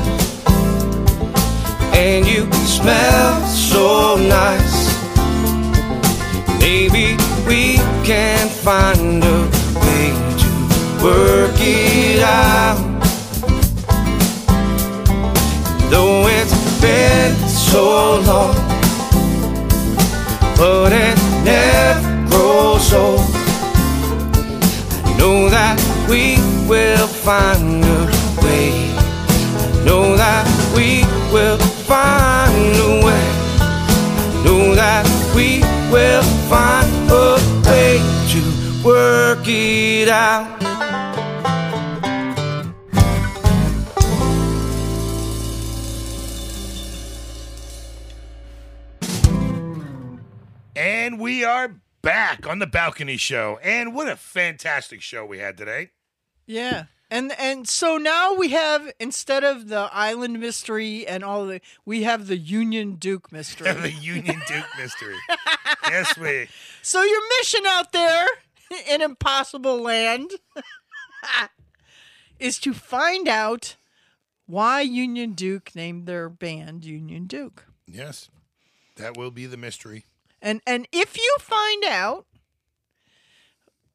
and 1.93 2.25
you 2.25 2.45
can 2.45 2.65
smell 2.65 3.41
so 3.47 4.15
nice. 4.17 4.93
Maybe 6.59 7.17
we 7.47 7.77
can 8.03 8.47
find 8.49 9.23
a 9.23 9.39
way 9.83 10.11
to 10.41 10.49
work 11.03 11.55
it 11.59 12.21
out. 12.23 12.79
Though 15.89 16.27
it's 16.27 16.55
been 16.81 17.35
so 17.47 18.19
long, 18.21 18.55
but 20.57 20.91
it 20.91 21.17
never 21.43 22.29
grows 22.29 22.93
old. 22.93 23.19
I 25.05 25.13
know 25.17 25.49
that 25.49 25.77
we 26.09 26.37
will 26.67 27.07
find 27.07 27.82
will 31.43 31.57
find 31.57 32.75
a 32.77 33.05
way. 33.05 33.25
Know 34.45 34.75
that 34.75 35.05
we 35.35 35.59
will 35.91 36.23
find 36.47 37.11
a 37.11 37.37
way 37.67 37.99
to 38.31 38.83
work 38.83 39.45
it 39.45 40.07
out. 40.07 40.61
And 50.77 51.19
we 51.19 51.43
are 51.43 51.75
back 52.01 52.47
on 52.47 52.59
the 52.59 52.67
balcony 52.67 53.17
show. 53.17 53.59
And 53.61 53.93
what 53.93 54.07
a 54.07 54.15
fantastic 54.15 55.01
show 55.01 55.25
we 55.25 55.39
had 55.39 55.57
today. 55.57 55.89
Yeah. 56.45 56.85
And 57.13 57.31
and 57.37 57.69
so 57.69 57.97
now 57.99 58.33
we 58.33 58.49
have 58.49 58.91
instead 58.99 59.43
of 59.43 59.67
the 59.67 59.87
island 59.93 60.39
mystery 60.39 61.05
and 61.05 61.23
all 61.23 61.45
the 61.45 61.61
we 61.85 62.01
have 62.01 62.25
the 62.25 62.39
Union 62.39 62.95
Duke 62.95 63.31
mystery. 63.31 63.71
the 63.81 63.91
Union 63.91 64.41
Duke 64.47 64.65
mystery. 64.79 65.13
yes, 65.83 66.17
we. 66.17 66.47
So 66.81 67.03
your 67.03 67.21
mission 67.37 67.67
out 67.67 67.91
there 67.91 68.25
in 68.89 69.03
impossible 69.03 69.79
land 69.79 70.31
is 72.39 72.57
to 72.59 72.73
find 72.73 73.27
out 73.27 73.75
why 74.47 74.81
Union 74.81 75.33
Duke 75.33 75.75
named 75.75 76.07
their 76.07 76.29
band 76.29 76.83
Union 76.83 77.27
Duke. 77.27 77.67
Yes. 77.85 78.31
That 78.95 79.15
will 79.15 79.29
be 79.29 79.45
the 79.45 79.55
mystery. 79.55 80.05
And 80.41 80.61
and 80.65 80.87
if 80.91 81.15
you 81.15 81.37
find 81.39 81.83
out, 81.85 82.25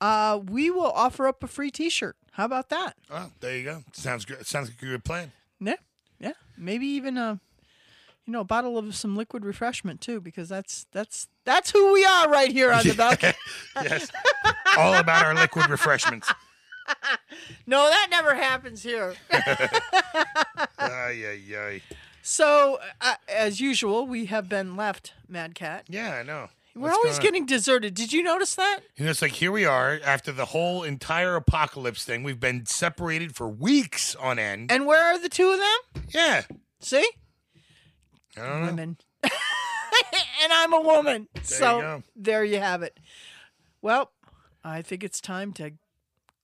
uh, 0.01 0.39
we 0.41 0.71
will 0.71 0.93
offer 0.93 1.27
up 1.27 1.43
a 1.43 1.49
free 1.49 1.73
T-shirt. 1.73 2.17
How 2.39 2.45
about 2.45 2.69
that? 2.69 2.95
Oh, 3.11 3.33
there 3.41 3.57
you 3.57 3.65
go. 3.65 3.83
Sounds 3.93 4.25
good. 4.25 4.47
Sounds 4.47 4.69
like 4.69 4.81
a 4.81 4.87
good 4.87 5.05
plan. 5.05 5.33
Yeah, 5.61 5.75
yeah. 6.21 6.35
Maybe 6.57 6.87
even 6.87 7.19
a, 7.19 7.41
you 8.27 8.33
know, 8.33 8.43
a 8.43 8.45
bottle 8.45 8.79
of 8.79 8.95
some 8.95 9.17
liquid 9.17 9.45
refreshment 9.45 10.01
too, 10.01 10.21
because 10.21 10.49
that's 10.49 10.87
that's 10.93 11.27
that's 11.45 11.73
who 11.73 11.93
we 11.93 12.05
are 12.05 12.31
right 12.31 12.53
here 12.53 12.71
on 12.71 12.85
the 12.87 12.95
balcony. 12.97 13.33
yes. 13.83 14.13
All 14.77 14.95
about 14.95 15.25
our 15.25 15.35
liquid 15.35 15.69
refreshments. 15.69 16.33
no, 17.67 17.89
that 17.89 18.07
never 18.09 18.37
happens 18.37 18.85
here. 18.85 19.17
Ay, 20.79 21.25
ay, 21.27 21.57
ay. 21.57 21.83
So, 22.23 22.79
uh, 23.01 23.17
as 23.29 23.61
usual, 23.61 24.07
we 24.07 24.27
have 24.27 24.49
been 24.49 24.77
left, 24.77 25.13
Mad 25.29 25.57
Cat. 25.57 25.87
Yeah, 25.89 26.13
I 26.13 26.23
know. 26.23 26.51
We're 26.79 26.89
What's 26.91 26.97
always 26.97 27.19
going 27.19 27.27
on? 27.27 27.33
getting 27.33 27.47
deserted. 27.47 27.95
Did 27.95 28.13
you 28.13 28.23
notice 28.23 28.55
that? 28.55 28.81
You 28.97 29.05
know, 29.05 29.11
it's 29.11 29.21
like 29.21 29.33
here 29.33 29.51
we 29.51 29.65
are 29.65 29.99
after 30.05 30.31
the 30.31 30.45
whole 30.47 30.85
entire 30.85 31.35
apocalypse 31.35 32.05
thing. 32.05 32.23
We've 32.23 32.39
been 32.39 32.67
separated 32.67 33.35
for 33.35 33.49
weeks 33.49 34.15
on 34.15 34.39
end. 34.39 34.71
And 34.71 34.87
where 34.87 35.03
are 35.03 35.19
the 35.19 35.29
two 35.29 35.51
of 35.51 35.59
them? 35.59 36.05
Yeah. 36.11 36.43
See? 36.81 37.09
I 38.37 38.41
don't 38.47 38.61
know. 38.61 38.67
Women. 38.67 38.97
and 39.25 40.53
I'm 40.53 40.73
a 40.73 40.81
woman. 40.81 41.29
so 41.43 41.81
you 41.81 42.03
there 42.15 42.45
you 42.45 42.59
have 42.59 42.83
it. 42.83 42.99
Well, 43.83 44.13
I 44.63 44.83
think 44.83 45.03
it's 45.03 45.21
time 45.21 45.53
to 45.55 45.73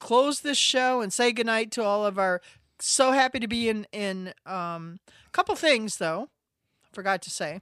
close 0.01 0.41
this 0.41 0.59
show 0.59 1.01
and 1.01 1.12
say 1.12 1.32
goodnight 1.32 1.70
to 1.72 1.85
all 1.85 2.05
of 2.05 2.18
our. 2.18 2.41
So 2.80 3.12
happy 3.12 3.39
to 3.39 3.47
be 3.47 3.68
in 3.68 3.87
in 3.93 4.35
um, 4.47 4.99
a 5.26 5.30
couple 5.30 5.55
things 5.55 5.99
though. 5.99 6.28
Forgot 6.93 7.22
to 7.22 7.30
say. 7.30 7.61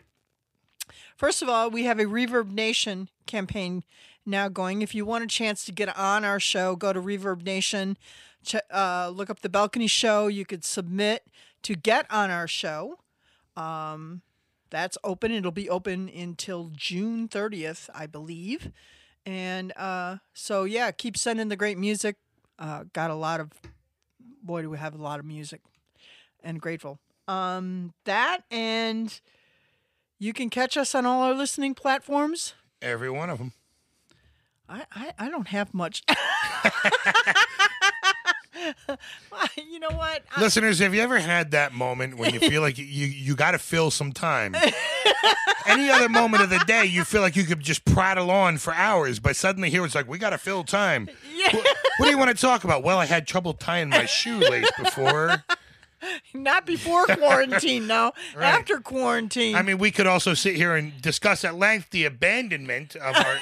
First 1.17 1.43
of 1.43 1.49
all, 1.49 1.71
we 1.71 1.85
have 1.85 1.99
a 1.99 2.05
ReverbNation 2.05 3.09
campaign 3.27 3.85
now 4.25 4.49
going. 4.49 4.83
If 4.83 4.95
you 4.95 5.05
want 5.05 5.25
a 5.25 5.27
chance 5.27 5.65
to 5.65 5.73
get 5.73 5.97
on 5.97 6.25
our 6.25 6.41
show, 6.41 6.77
go 6.77 6.93
to 6.93 7.01
ReverbNation, 7.01 7.97
uh, 8.73 9.11
look 9.15 9.31
up 9.31 9.41
the 9.41 9.49
Balcony 9.49 9.87
Show. 9.87 10.27
You 10.29 10.45
could 10.45 10.65
submit 10.65 11.27
to 11.63 11.75
get 11.75 12.07
on 12.11 12.31
our 12.31 12.49
show. 12.49 12.99
Um, 13.57 14.23
that's 14.71 14.97
open. 15.05 15.33
It'll 15.33 15.51
be 15.51 15.69
open 15.69 16.09
until 16.09 16.71
June 16.75 17.29
30th, 17.29 17.89
I 17.95 18.07
believe. 18.07 18.71
And 19.25 19.73
uh, 19.77 20.17
so, 20.35 20.65
yeah, 20.65 20.91
keep 20.91 21.17
sending 21.17 21.49
the 21.49 21.57
great 21.57 21.79
music. 21.79 22.17
Uh, 22.59 22.85
got 22.93 23.11
a 23.11 23.15
lot 23.15 23.41
of, 23.41 23.51
boy, 24.43 24.63
do 24.63 24.71
we 24.71 24.79
have 24.79 24.95
a 24.95 25.03
lot 25.03 25.21
of 25.21 25.27
music 25.27 25.61
and 26.43 26.61
grateful. 26.61 26.99
Um, 27.29 27.93
that 28.05 28.41
and 28.51 29.21
you 30.23 30.33
can 30.33 30.49
catch 30.51 30.77
us 30.77 30.95
on 30.95 31.05
all 31.05 31.23
our 31.23 31.35
listening 31.35 31.75
platforms. 31.75 32.55
Every 32.81 33.11
one 33.11 33.29
of 33.29 33.39
them. 33.39 33.55
I, 34.69 34.85
I, 34.95 35.13
I 35.19 35.29
don't 35.29 35.49
have 35.49 35.75
much. 35.75 36.05
you 39.57 39.81
know 39.81 39.91
what? 39.91 40.23
I- 40.31 40.41
Listeners, 40.41 40.79
have 40.79 40.95
you 40.95 41.01
ever 41.01 41.19
had 41.19 41.51
that 41.51 41.73
moment 41.73 42.19
when 42.19 42.33
you 42.33 42.39
feel 42.39 42.63
like 42.63 42.79
you 42.79 42.85
you 42.85 43.35
got 43.35 43.51
to 43.51 43.59
fill 43.59 43.91
some 43.91 44.13
time? 44.13 44.55
Any 45.67 45.91
other 45.91 46.09
moment 46.09 46.45
of 46.45 46.51
the 46.51 46.59
day, 46.61 46.85
you 46.85 47.03
feel 47.03 47.21
like 47.21 47.35
you 47.35 47.43
could 47.43 47.59
just 47.61 47.85
prattle 47.85 48.31
on 48.31 48.59
for 48.59 48.73
hours, 48.75 49.19
but 49.19 49.35
suddenly 49.35 49.71
here 49.71 49.85
it's 49.85 49.95
like 49.97 50.09
we 50.09 50.19
got 50.19 50.31
to 50.31 50.39
fill 50.39 50.63
time. 50.63 51.09
What, 51.53 51.67
what 51.99 52.07
do 52.07 52.11
you 52.11 52.19
want 52.19 52.31
to 52.31 52.37
talk 52.41 52.63
about? 52.63 52.85
Well, 52.85 52.99
I 52.99 53.07
had 53.07 53.27
trouble 53.27 53.55
tying 53.55 53.89
my 53.89 54.07
shoelace 54.07 54.71
before. 54.79 55.43
Not 56.35 56.67
before 56.67 57.07
quarantine, 57.17 57.87
no. 57.87 58.13
Right. 58.35 58.45
After 58.47 58.79
quarantine. 58.79 59.55
I 59.57 59.63
mean, 59.63 59.79
we 59.79 59.91
could 59.91 60.07
also 60.07 60.35
sit 60.35 60.57
here 60.57 60.75
and 60.75 61.01
discuss 61.01 61.45
at 61.45 61.57
length 61.57 61.91
the 61.91 62.05
abandonment 62.05 62.97
of 62.97 63.17
our 63.17 63.37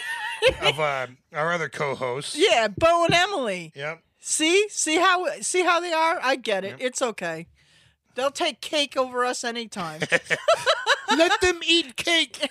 of 0.68 0.80
uh, 0.80 1.06
our 1.34 1.52
other 1.52 1.68
co-hosts. 1.68 2.36
yeah, 2.38 2.68
Bo 2.68 3.04
and 3.04 3.14
Emily. 3.14 3.72
Yep. 3.74 4.02
See, 4.20 4.68
see 4.68 4.96
how 4.96 5.26
see 5.40 5.62
how 5.64 5.80
they 5.80 5.92
are. 5.92 6.18
I 6.22 6.36
get 6.36 6.64
it. 6.64 6.76
It's 6.78 7.00
okay. 7.00 7.46
They'll 8.14 8.30
take 8.30 8.60
cake 8.60 8.96
over 8.96 9.24
us 9.24 9.44
anytime. 9.44 10.00
Let 11.16 11.40
them 11.40 11.60
eat 11.66 11.96
cake. 11.96 12.48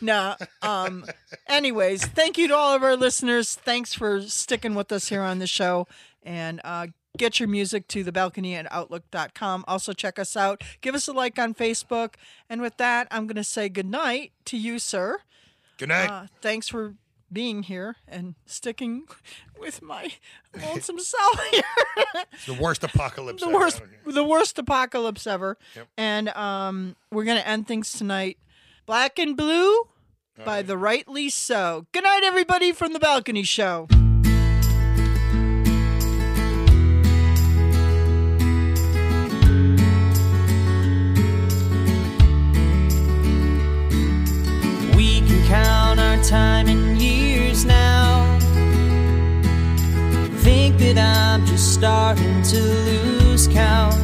no. 0.00 0.36
Um. 0.62 1.04
Anyways, 1.48 2.06
thank 2.06 2.38
you 2.38 2.48
to 2.48 2.54
all 2.56 2.74
of 2.74 2.82
our 2.82 2.96
listeners. 2.96 3.54
Thanks 3.54 3.92
for 3.94 4.22
sticking 4.22 4.74
with 4.74 4.92
us 4.92 5.08
here 5.08 5.22
on 5.22 5.38
the 5.38 5.46
show. 5.46 5.86
And 6.22 6.60
uh, 6.64 6.86
get 7.18 7.38
your 7.38 7.48
music 7.48 7.88
to 7.88 8.02
the 8.02 8.12
balcony 8.12 8.54
at 8.54 8.70
outlook.com. 8.72 9.64
Also, 9.68 9.92
check 9.92 10.18
us 10.18 10.36
out. 10.36 10.62
Give 10.80 10.94
us 10.94 11.08
a 11.08 11.12
like 11.12 11.38
on 11.38 11.54
Facebook. 11.54 12.14
And 12.48 12.60
with 12.60 12.76
that, 12.78 13.08
I'm 13.10 13.26
going 13.26 13.36
to 13.36 13.44
say 13.44 13.68
goodnight 13.68 14.32
to 14.46 14.56
you, 14.56 14.78
sir. 14.78 15.18
Good 15.78 15.90
night. 15.90 16.10
Uh, 16.10 16.26
thanks 16.40 16.68
for 16.68 16.94
being 17.32 17.62
here 17.62 17.96
and 18.06 18.34
sticking 18.44 19.04
with 19.58 19.80
my 19.82 20.12
lonesome 20.62 20.98
self 20.98 21.44
here. 21.50 21.62
It's 22.32 22.46
the 22.46 22.54
worst 22.54 22.84
apocalypse. 22.84 23.42
the 23.42 23.48
ever. 23.48 23.58
worst 23.58 23.82
the 24.06 24.24
worst 24.24 24.58
apocalypse 24.58 25.26
ever. 25.26 25.56
Yep. 25.74 25.88
And 25.96 26.28
um 26.30 26.94
we're 27.10 27.24
gonna 27.24 27.40
end 27.40 27.66
things 27.66 27.90
tonight. 27.92 28.36
Black 28.84 29.18
and 29.18 29.34
Blue 29.34 29.84
by 30.44 30.60
the 30.60 30.76
Rightly 30.76 31.30
So. 31.30 31.86
Good 31.92 32.04
night 32.04 32.20
everybody 32.22 32.72
from 32.72 32.92
the 32.92 33.00
balcony 33.00 33.44
show. 33.44 33.88
Time 46.22 46.68
in 46.68 46.96
years 46.96 47.64
now. 47.64 48.38
Think 50.38 50.78
that 50.78 50.98
I'm 50.98 51.44
just 51.46 51.74
starting 51.74 52.42
to 52.42 52.60
lose 52.60 53.48
count. 53.48 53.94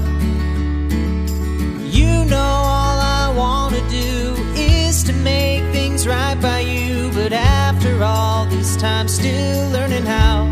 You 1.84 2.24
know, 2.24 2.36
all 2.38 2.98
I 3.00 3.32
want 3.36 3.74
to 3.74 3.88
do 3.88 4.34
is 4.54 5.02
to 5.04 5.12
make 5.12 5.62
things 5.72 6.06
right 6.06 6.40
by 6.40 6.60
you. 6.60 7.10
But 7.12 7.32
after 7.32 8.02
all 8.02 8.46
this 8.46 8.76
time, 8.76 9.08
still 9.08 9.70
learning 9.70 10.06
how. 10.06 10.46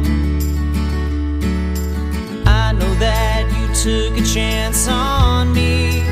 I 2.46 2.72
know 2.72 2.94
that 2.96 3.44
you 3.56 3.66
took 3.74 4.18
a 4.18 4.24
chance 4.24 4.88
on 4.88 5.52
me 5.52 6.02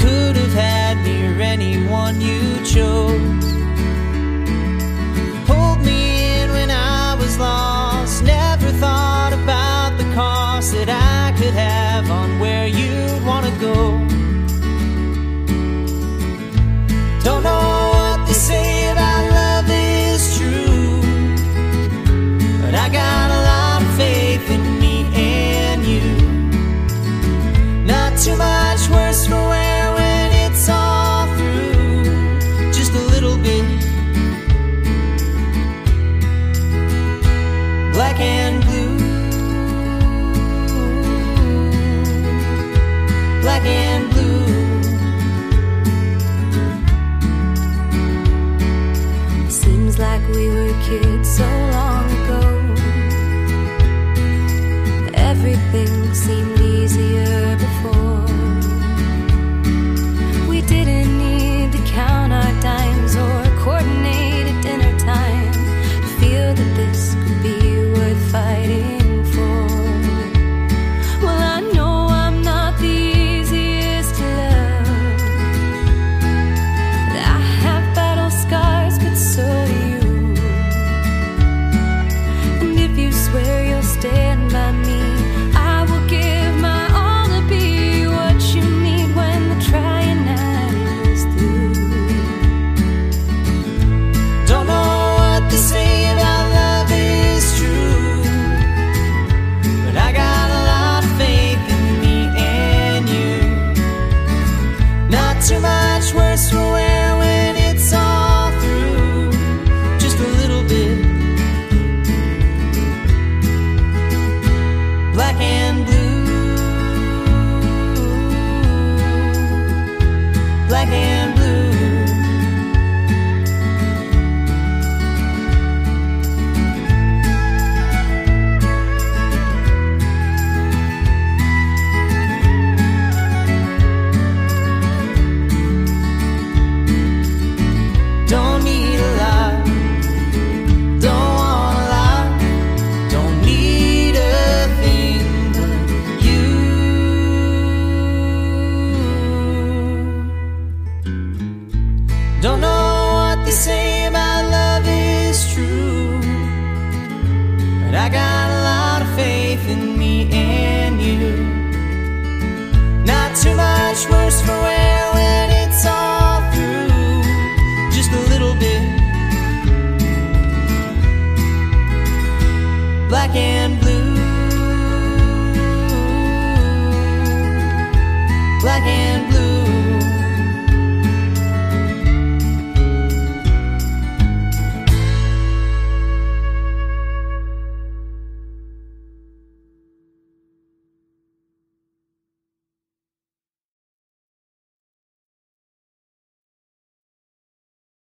could 0.00 0.36
have 0.36 0.52
had 0.52 0.96
me 1.04 1.26
or 1.26 1.40
anyone 1.40 2.20
you 2.20 2.64
chose. 2.64 3.47